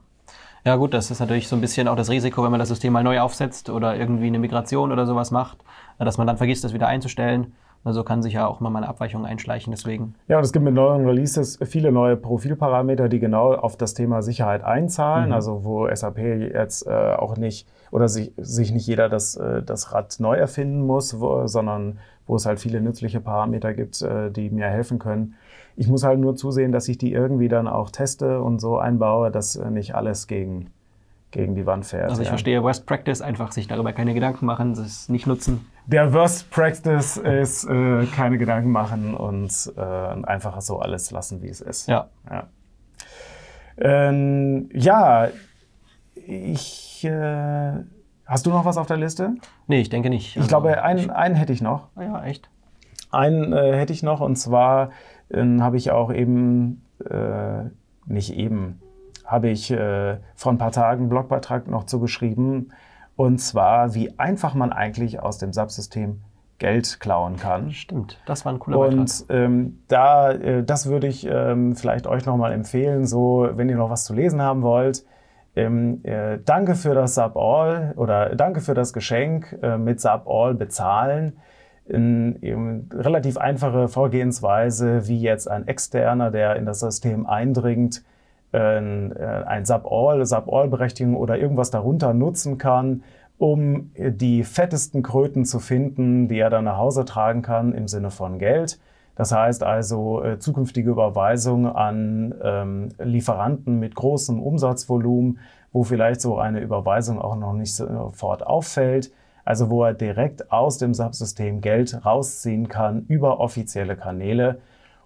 ja 0.64 0.76
gut, 0.76 0.94
das 0.94 1.10
ist 1.10 1.20
natürlich 1.20 1.48
so 1.48 1.56
ein 1.56 1.60
bisschen 1.60 1.86
auch 1.86 1.96
das 1.96 2.10
Risiko, 2.10 2.42
wenn 2.42 2.50
man 2.50 2.60
das 2.60 2.68
System 2.68 2.92
mal 2.92 3.04
neu 3.04 3.20
aufsetzt 3.20 3.70
oder 3.70 3.96
irgendwie 3.96 4.26
eine 4.26 4.38
Migration 4.38 4.90
oder 4.90 5.06
sowas 5.06 5.30
macht, 5.30 5.58
dass 5.98 6.18
man 6.18 6.26
dann 6.26 6.36
vergisst, 6.36 6.64
das 6.64 6.74
wieder 6.74 6.88
einzustellen. 6.88 7.52
Also 7.86 8.02
kann 8.02 8.20
sich 8.20 8.32
ja 8.32 8.48
auch 8.48 8.58
mal 8.58 8.74
eine 8.74 8.88
Abweichung 8.88 9.24
einschleichen, 9.24 9.70
deswegen. 9.70 10.16
Ja, 10.26 10.38
und 10.38 10.42
es 10.42 10.52
gibt 10.52 10.64
mit 10.64 10.74
neuen 10.74 11.06
Releases 11.06 11.56
viele 11.62 11.92
neue 11.92 12.16
Profilparameter, 12.16 13.08
die 13.08 13.20
genau 13.20 13.54
auf 13.54 13.76
das 13.76 13.94
Thema 13.94 14.22
Sicherheit 14.22 14.64
einzahlen. 14.64 15.28
Mhm. 15.28 15.32
Also 15.34 15.64
wo 15.64 15.88
SAP 15.94 16.18
jetzt 16.18 16.84
äh, 16.88 16.90
auch 16.90 17.36
nicht 17.36 17.68
oder 17.92 18.08
sich, 18.08 18.32
sich 18.36 18.72
nicht 18.72 18.88
jeder 18.88 19.08
das, 19.08 19.36
äh, 19.36 19.62
das 19.62 19.92
Rad 19.92 20.16
neu 20.18 20.34
erfinden 20.34 20.84
muss, 20.84 21.20
wo, 21.20 21.46
sondern 21.46 22.00
wo 22.26 22.34
es 22.34 22.44
halt 22.44 22.58
viele 22.58 22.80
nützliche 22.80 23.20
Parameter 23.20 23.72
gibt, 23.72 24.02
äh, 24.02 24.32
die 24.32 24.50
mir 24.50 24.66
helfen 24.66 24.98
können. 24.98 25.34
Ich 25.76 25.88
muss 25.88 26.04
halt 26.04 26.18
nur 26.18 26.36
zusehen, 26.36 26.72
dass 26.72 26.88
ich 26.88 26.98
die 26.98 27.12
irgendwie 27.12 27.48
dann 27.48 27.68
auch 27.68 27.90
teste 27.90 28.40
und 28.40 28.60
so 28.60 28.78
einbaue, 28.78 29.30
dass 29.30 29.56
äh, 29.56 29.70
nicht 29.70 29.94
alles 29.94 30.26
gegen, 30.26 30.70
gegen 31.30 31.54
die 31.54 31.66
Wand 31.66 31.84
fährt. 31.84 32.10
Also 32.10 32.22
ich 32.22 32.26
ja. 32.26 32.32
verstehe 32.32 32.62
Worst 32.62 32.86
Practice, 32.86 33.20
einfach 33.20 33.52
sich 33.52 33.68
darüber 33.68 33.92
keine 33.92 34.14
Gedanken 34.14 34.46
machen, 34.46 34.72
es 34.72 35.08
nicht 35.08 35.26
nutzen. 35.26 35.66
Der 35.86 36.12
Worst 36.12 36.50
Practice 36.50 37.18
ist 37.18 37.64
äh, 37.64 38.06
keine 38.06 38.38
Gedanken 38.38 38.70
machen 38.70 39.14
und 39.14 39.72
äh, 39.76 39.80
einfach 39.80 40.60
so 40.60 40.80
alles 40.80 41.10
lassen, 41.10 41.42
wie 41.42 41.48
es 41.48 41.60
ist. 41.60 41.88
Ja. 41.88 42.08
Ja, 42.30 42.48
ähm, 43.78 44.68
ja 44.72 45.28
ich. 46.14 47.04
Äh, 47.04 47.72
hast 48.24 48.46
du 48.46 48.50
noch 48.50 48.64
was 48.64 48.76
auf 48.76 48.86
der 48.86 48.96
Liste? 48.96 49.34
Nee, 49.66 49.80
ich 49.80 49.88
denke 49.88 50.10
nicht. 50.10 50.30
Ich 50.30 50.36
also, 50.38 50.48
glaube, 50.48 50.82
einen, 50.82 51.10
einen 51.10 51.34
hätte 51.34 51.52
ich 51.52 51.60
noch. 51.60 51.88
Ah 51.94 52.02
ja, 52.02 52.24
echt? 52.24 52.48
Einen 53.10 53.52
äh, 53.52 53.76
hätte 53.76 53.92
ich 53.92 54.02
noch 54.02 54.20
und 54.20 54.36
zwar 54.36 54.90
dann 55.28 55.62
habe 55.62 55.76
ich 55.76 55.90
auch 55.90 56.12
eben, 56.12 56.82
äh, 57.08 57.64
nicht 58.06 58.34
eben, 58.34 58.80
habe 59.24 59.48
ich 59.48 59.70
äh, 59.70 60.18
vor 60.34 60.52
ein 60.52 60.58
paar 60.58 60.72
Tagen 60.72 61.02
einen 61.02 61.08
Blogbeitrag 61.08 61.68
noch 61.68 61.84
zugeschrieben. 61.84 62.72
Und 63.16 63.38
zwar, 63.38 63.94
wie 63.94 64.18
einfach 64.18 64.54
man 64.54 64.72
eigentlich 64.72 65.20
aus 65.20 65.38
dem 65.38 65.52
Subsystem 65.52 66.20
Geld 66.58 67.00
klauen 67.00 67.36
kann. 67.36 67.70
Stimmt, 67.72 68.18
das 68.26 68.44
war 68.44 68.52
ein 68.52 68.58
cooler 68.58 68.78
Beitrag. 68.78 68.98
Und 68.98 69.26
ähm, 69.28 69.78
da, 69.88 70.32
äh, 70.32 70.62
das 70.62 70.86
würde 70.86 71.06
ich 71.06 71.26
ähm, 71.26 71.76
vielleicht 71.76 72.06
euch 72.06 72.24
nochmal 72.24 72.52
empfehlen, 72.52 73.06
so 73.06 73.48
wenn 73.52 73.68
ihr 73.68 73.76
noch 73.76 73.90
was 73.90 74.04
zu 74.04 74.14
lesen 74.14 74.40
haben 74.40 74.62
wollt. 74.62 75.04
Ähm, 75.54 76.00
äh, 76.04 76.38
danke 76.44 76.74
für 76.74 76.94
das 76.94 77.14
Sub 77.14 77.36
All 77.36 77.94
oder 77.96 78.34
danke 78.36 78.60
für 78.60 78.74
das 78.74 78.92
Geschenk 78.92 79.58
äh, 79.62 79.78
mit 79.78 80.00
Sub 80.00 80.26
All 80.28 80.54
bezahlen 80.54 81.38
in 81.88 82.38
eben 82.42 82.88
relativ 82.92 83.36
einfache 83.36 83.88
Vorgehensweise, 83.88 85.06
wie 85.08 85.20
jetzt 85.20 85.48
ein 85.48 85.68
Externer, 85.68 86.30
der 86.30 86.56
in 86.56 86.66
das 86.66 86.80
System 86.80 87.26
eindringt, 87.26 88.02
äh, 88.52 88.58
ein 88.58 89.64
Sub-All, 89.64 90.24
Sub-All-Berechtigung 90.24 91.16
oder 91.16 91.38
irgendwas 91.38 91.70
darunter 91.70 92.14
nutzen 92.14 92.58
kann, 92.58 93.02
um 93.38 93.90
die 93.96 94.44
fettesten 94.44 95.02
Kröten 95.02 95.44
zu 95.44 95.58
finden, 95.58 96.28
die 96.28 96.38
er 96.38 96.50
dann 96.50 96.64
nach 96.64 96.78
Hause 96.78 97.04
tragen 97.04 97.42
kann 97.42 97.72
im 97.72 97.86
Sinne 97.86 98.10
von 98.10 98.38
Geld. 98.38 98.78
Das 99.14 99.32
heißt 99.32 99.62
also 99.62 100.22
äh, 100.22 100.38
zukünftige 100.38 100.90
Überweisungen 100.90 101.66
an 101.66 102.34
ähm, 102.42 102.88
Lieferanten 102.98 103.78
mit 103.78 103.94
großem 103.94 104.40
Umsatzvolumen, 104.40 105.38
wo 105.72 105.84
vielleicht 105.84 106.20
so 106.20 106.38
eine 106.38 106.60
Überweisung 106.60 107.20
auch 107.20 107.36
noch 107.36 107.52
nicht 107.52 107.74
sofort 107.74 108.46
auffällt 108.46 109.10
also 109.46 109.70
wo 109.70 109.84
er 109.84 109.94
direkt 109.94 110.50
aus 110.50 110.76
dem 110.76 110.92
Subsystem 110.92 111.60
Geld 111.60 112.04
rausziehen 112.04 112.68
kann 112.68 113.06
über 113.06 113.38
offizielle 113.38 113.96
Kanäle. 113.96 114.58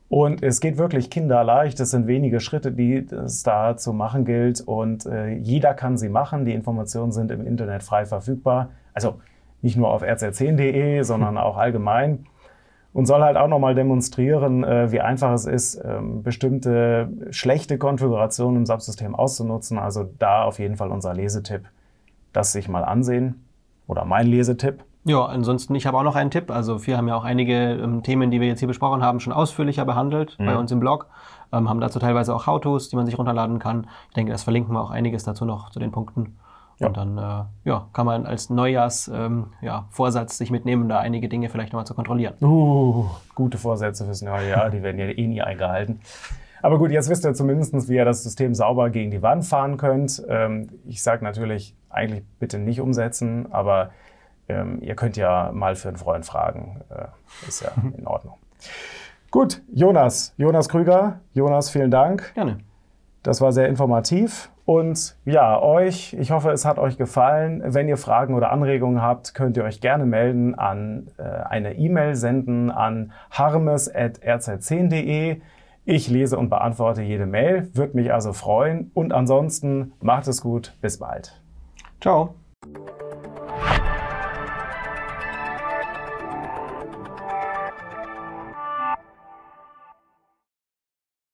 Und 0.08 0.42
es 0.42 0.60
geht 0.60 0.78
wirklich 0.78 1.10
kinderleicht. 1.10 1.78
Es 1.78 1.90
sind 1.90 2.06
wenige 2.06 2.40
Schritte, 2.40 2.72
die 2.72 2.96
es 2.96 3.42
da 3.42 3.76
zu 3.76 3.92
machen 3.92 4.24
gilt. 4.24 4.62
Und 4.62 5.04
äh, 5.04 5.28
jeder 5.34 5.74
kann 5.74 5.98
sie 5.98 6.08
machen. 6.08 6.46
Die 6.46 6.54
Informationen 6.54 7.12
sind 7.12 7.30
im 7.30 7.46
Internet 7.46 7.82
frei 7.82 8.06
verfügbar. 8.06 8.70
Also 8.94 9.20
nicht 9.60 9.76
nur 9.76 9.90
auf 9.90 10.02
rz10.de, 10.02 11.02
sondern 11.02 11.36
auch 11.36 11.58
allgemein. 11.58 12.24
Und 12.94 13.04
soll 13.04 13.20
halt 13.20 13.36
auch 13.36 13.46
nochmal 13.46 13.74
demonstrieren, 13.74 14.64
äh, 14.64 14.90
wie 14.90 15.02
einfach 15.02 15.32
es 15.34 15.44
ist, 15.44 15.80
ähm, 15.84 16.22
bestimmte 16.22 17.10
schlechte 17.30 17.76
Konfigurationen 17.76 18.56
im 18.56 18.66
Subsystem 18.66 19.14
auszunutzen. 19.14 19.78
Also 19.78 20.08
da 20.18 20.44
auf 20.44 20.58
jeden 20.58 20.76
Fall 20.76 20.90
unser 20.90 21.12
Lesetipp. 21.12 21.64
Das 22.32 22.52
sich 22.52 22.70
mal 22.70 22.84
ansehen 22.84 23.44
oder 23.86 24.04
mein 24.04 24.26
Lesetipp. 24.26 24.84
Ja, 25.04 25.24
ansonsten, 25.24 25.74
ich 25.74 25.86
habe 25.86 25.96
auch 25.96 26.02
noch 26.02 26.14
einen 26.14 26.30
Tipp. 26.30 26.50
Also 26.50 26.86
wir 26.86 26.96
haben 26.96 27.08
ja 27.08 27.16
auch 27.16 27.24
einige 27.24 27.54
ähm, 27.54 28.02
Themen, 28.02 28.30
die 28.30 28.40
wir 28.40 28.48
jetzt 28.48 28.58
hier 28.58 28.68
besprochen 28.68 29.02
haben, 29.02 29.20
schon 29.20 29.32
ausführlicher 29.32 29.84
behandelt 29.84 30.36
mhm. 30.38 30.46
bei 30.46 30.56
uns 30.56 30.70
im 30.72 30.80
Blog. 30.80 31.06
Ähm, 31.52 31.68
haben 31.68 31.80
dazu 31.80 31.98
teilweise 31.98 32.34
auch 32.34 32.46
How-Tos, 32.46 32.90
die 32.90 32.96
man 32.96 33.06
sich 33.06 33.18
runterladen 33.18 33.58
kann. 33.58 33.86
Ich 34.08 34.14
denke, 34.14 34.32
das 34.32 34.42
verlinken 34.42 34.74
wir 34.74 34.80
auch 34.80 34.90
einiges 34.90 35.24
dazu 35.24 35.44
noch 35.44 35.70
zu 35.70 35.78
den 35.78 35.90
Punkten. 35.90 36.36
Ja. 36.78 36.88
Und 36.88 36.96
dann 36.96 37.18
äh, 37.18 37.44
ja, 37.64 37.88
kann 37.92 38.06
man 38.06 38.26
als 38.26 38.50
Neujahrs 38.50 39.10
ähm, 39.12 39.48
ja, 39.60 39.86
Vorsatz 39.90 40.38
sich 40.38 40.50
mitnehmen, 40.50 40.88
da 40.88 40.98
einige 40.98 41.28
Dinge 41.28 41.48
vielleicht 41.48 41.72
nochmal 41.72 41.86
zu 41.86 41.94
kontrollieren. 41.94 42.34
Uh, 42.40 43.06
gute 43.34 43.58
Vorsätze 43.58 44.04
fürs 44.04 44.22
neue 44.22 44.48
Jahr, 44.48 44.70
die 44.70 44.82
werden 44.82 44.98
ja 44.98 45.06
eh 45.06 45.26
nie 45.26 45.42
eingehalten. 45.42 46.00
Aber 46.62 46.78
gut, 46.78 46.90
jetzt 46.90 47.08
wisst 47.08 47.24
ihr 47.24 47.34
zumindest, 47.34 47.88
wie 47.88 47.96
ihr 47.96 48.04
das 48.04 48.22
System 48.22 48.54
sauber 48.54 48.90
gegen 48.90 49.10
die 49.10 49.22
Wand 49.22 49.44
fahren 49.44 49.76
könnt. 49.76 50.22
Ähm, 50.28 50.68
ich 50.86 51.02
sage 51.02 51.24
natürlich, 51.24 51.74
eigentlich 51.90 52.24
bitte 52.38 52.58
nicht 52.58 52.80
umsetzen, 52.80 53.52
aber 53.52 53.90
ähm, 54.48 54.78
ihr 54.80 54.96
könnt 54.96 55.16
ja 55.16 55.50
mal 55.52 55.76
für 55.76 55.88
einen 55.88 55.96
Freund 55.96 56.24
fragen. 56.24 56.80
Äh, 56.90 57.06
ist 57.46 57.62
ja 57.62 57.70
in 57.96 58.06
Ordnung. 58.06 58.34
Gut, 59.30 59.62
Jonas, 59.72 60.34
Jonas 60.36 60.68
Krüger. 60.68 61.20
Jonas, 61.34 61.70
vielen 61.70 61.90
Dank. 61.90 62.34
Gerne. 62.34 62.58
Das 63.22 63.40
war 63.40 63.52
sehr 63.52 63.68
informativ. 63.68 64.50
Und 64.64 65.16
ja, 65.24 65.60
euch, 65.60 66.14
ich 66.14 66.30
hoffe, 66.30 66.50
es 66.50 66.64
hat 66.64 66.78
euch 66.78 66.96
gefallen. 66.96 67.62
Wenn 67.64 67.88
ihr 67.88 67.96
Fragen 67.96 68.34
oder 68.34 68.52
Anregungen 68.52 69.02
habt, 69.02 69.34
könnt 69.34 69.56
ihr 69.56 69.64
euch 69.64 69.80
gerne 69.80 70.06
melden 70.06 70.54
an 70.54 71.08
äh, 71.18 71.22
eine 71.22 71.74
E-Mail 71.74 72.14
senden 72.14 72.70
an 72.70 73.12
harmes.rz10.de. 73.30 75.40
Ich 75.84 76.08
lese 76.08 76.38
und 76.38 76.50
beantworte 76.50 77.02
jede 77.02 77.26
Mail, 77.26 77.68
würde 77.74 77.96
mich 77.96 78.12
also 78.12 78.32
freuen. 78.32 78.92
Und 78.94 79.12
ansonsten 79.12 79.92
macht 80.00 80.28
es 80.28 80.40
gut, 80.40 80.76
bis 80.80 80.98
bald. 80.98 81.39
Ciao. 82.00 82.39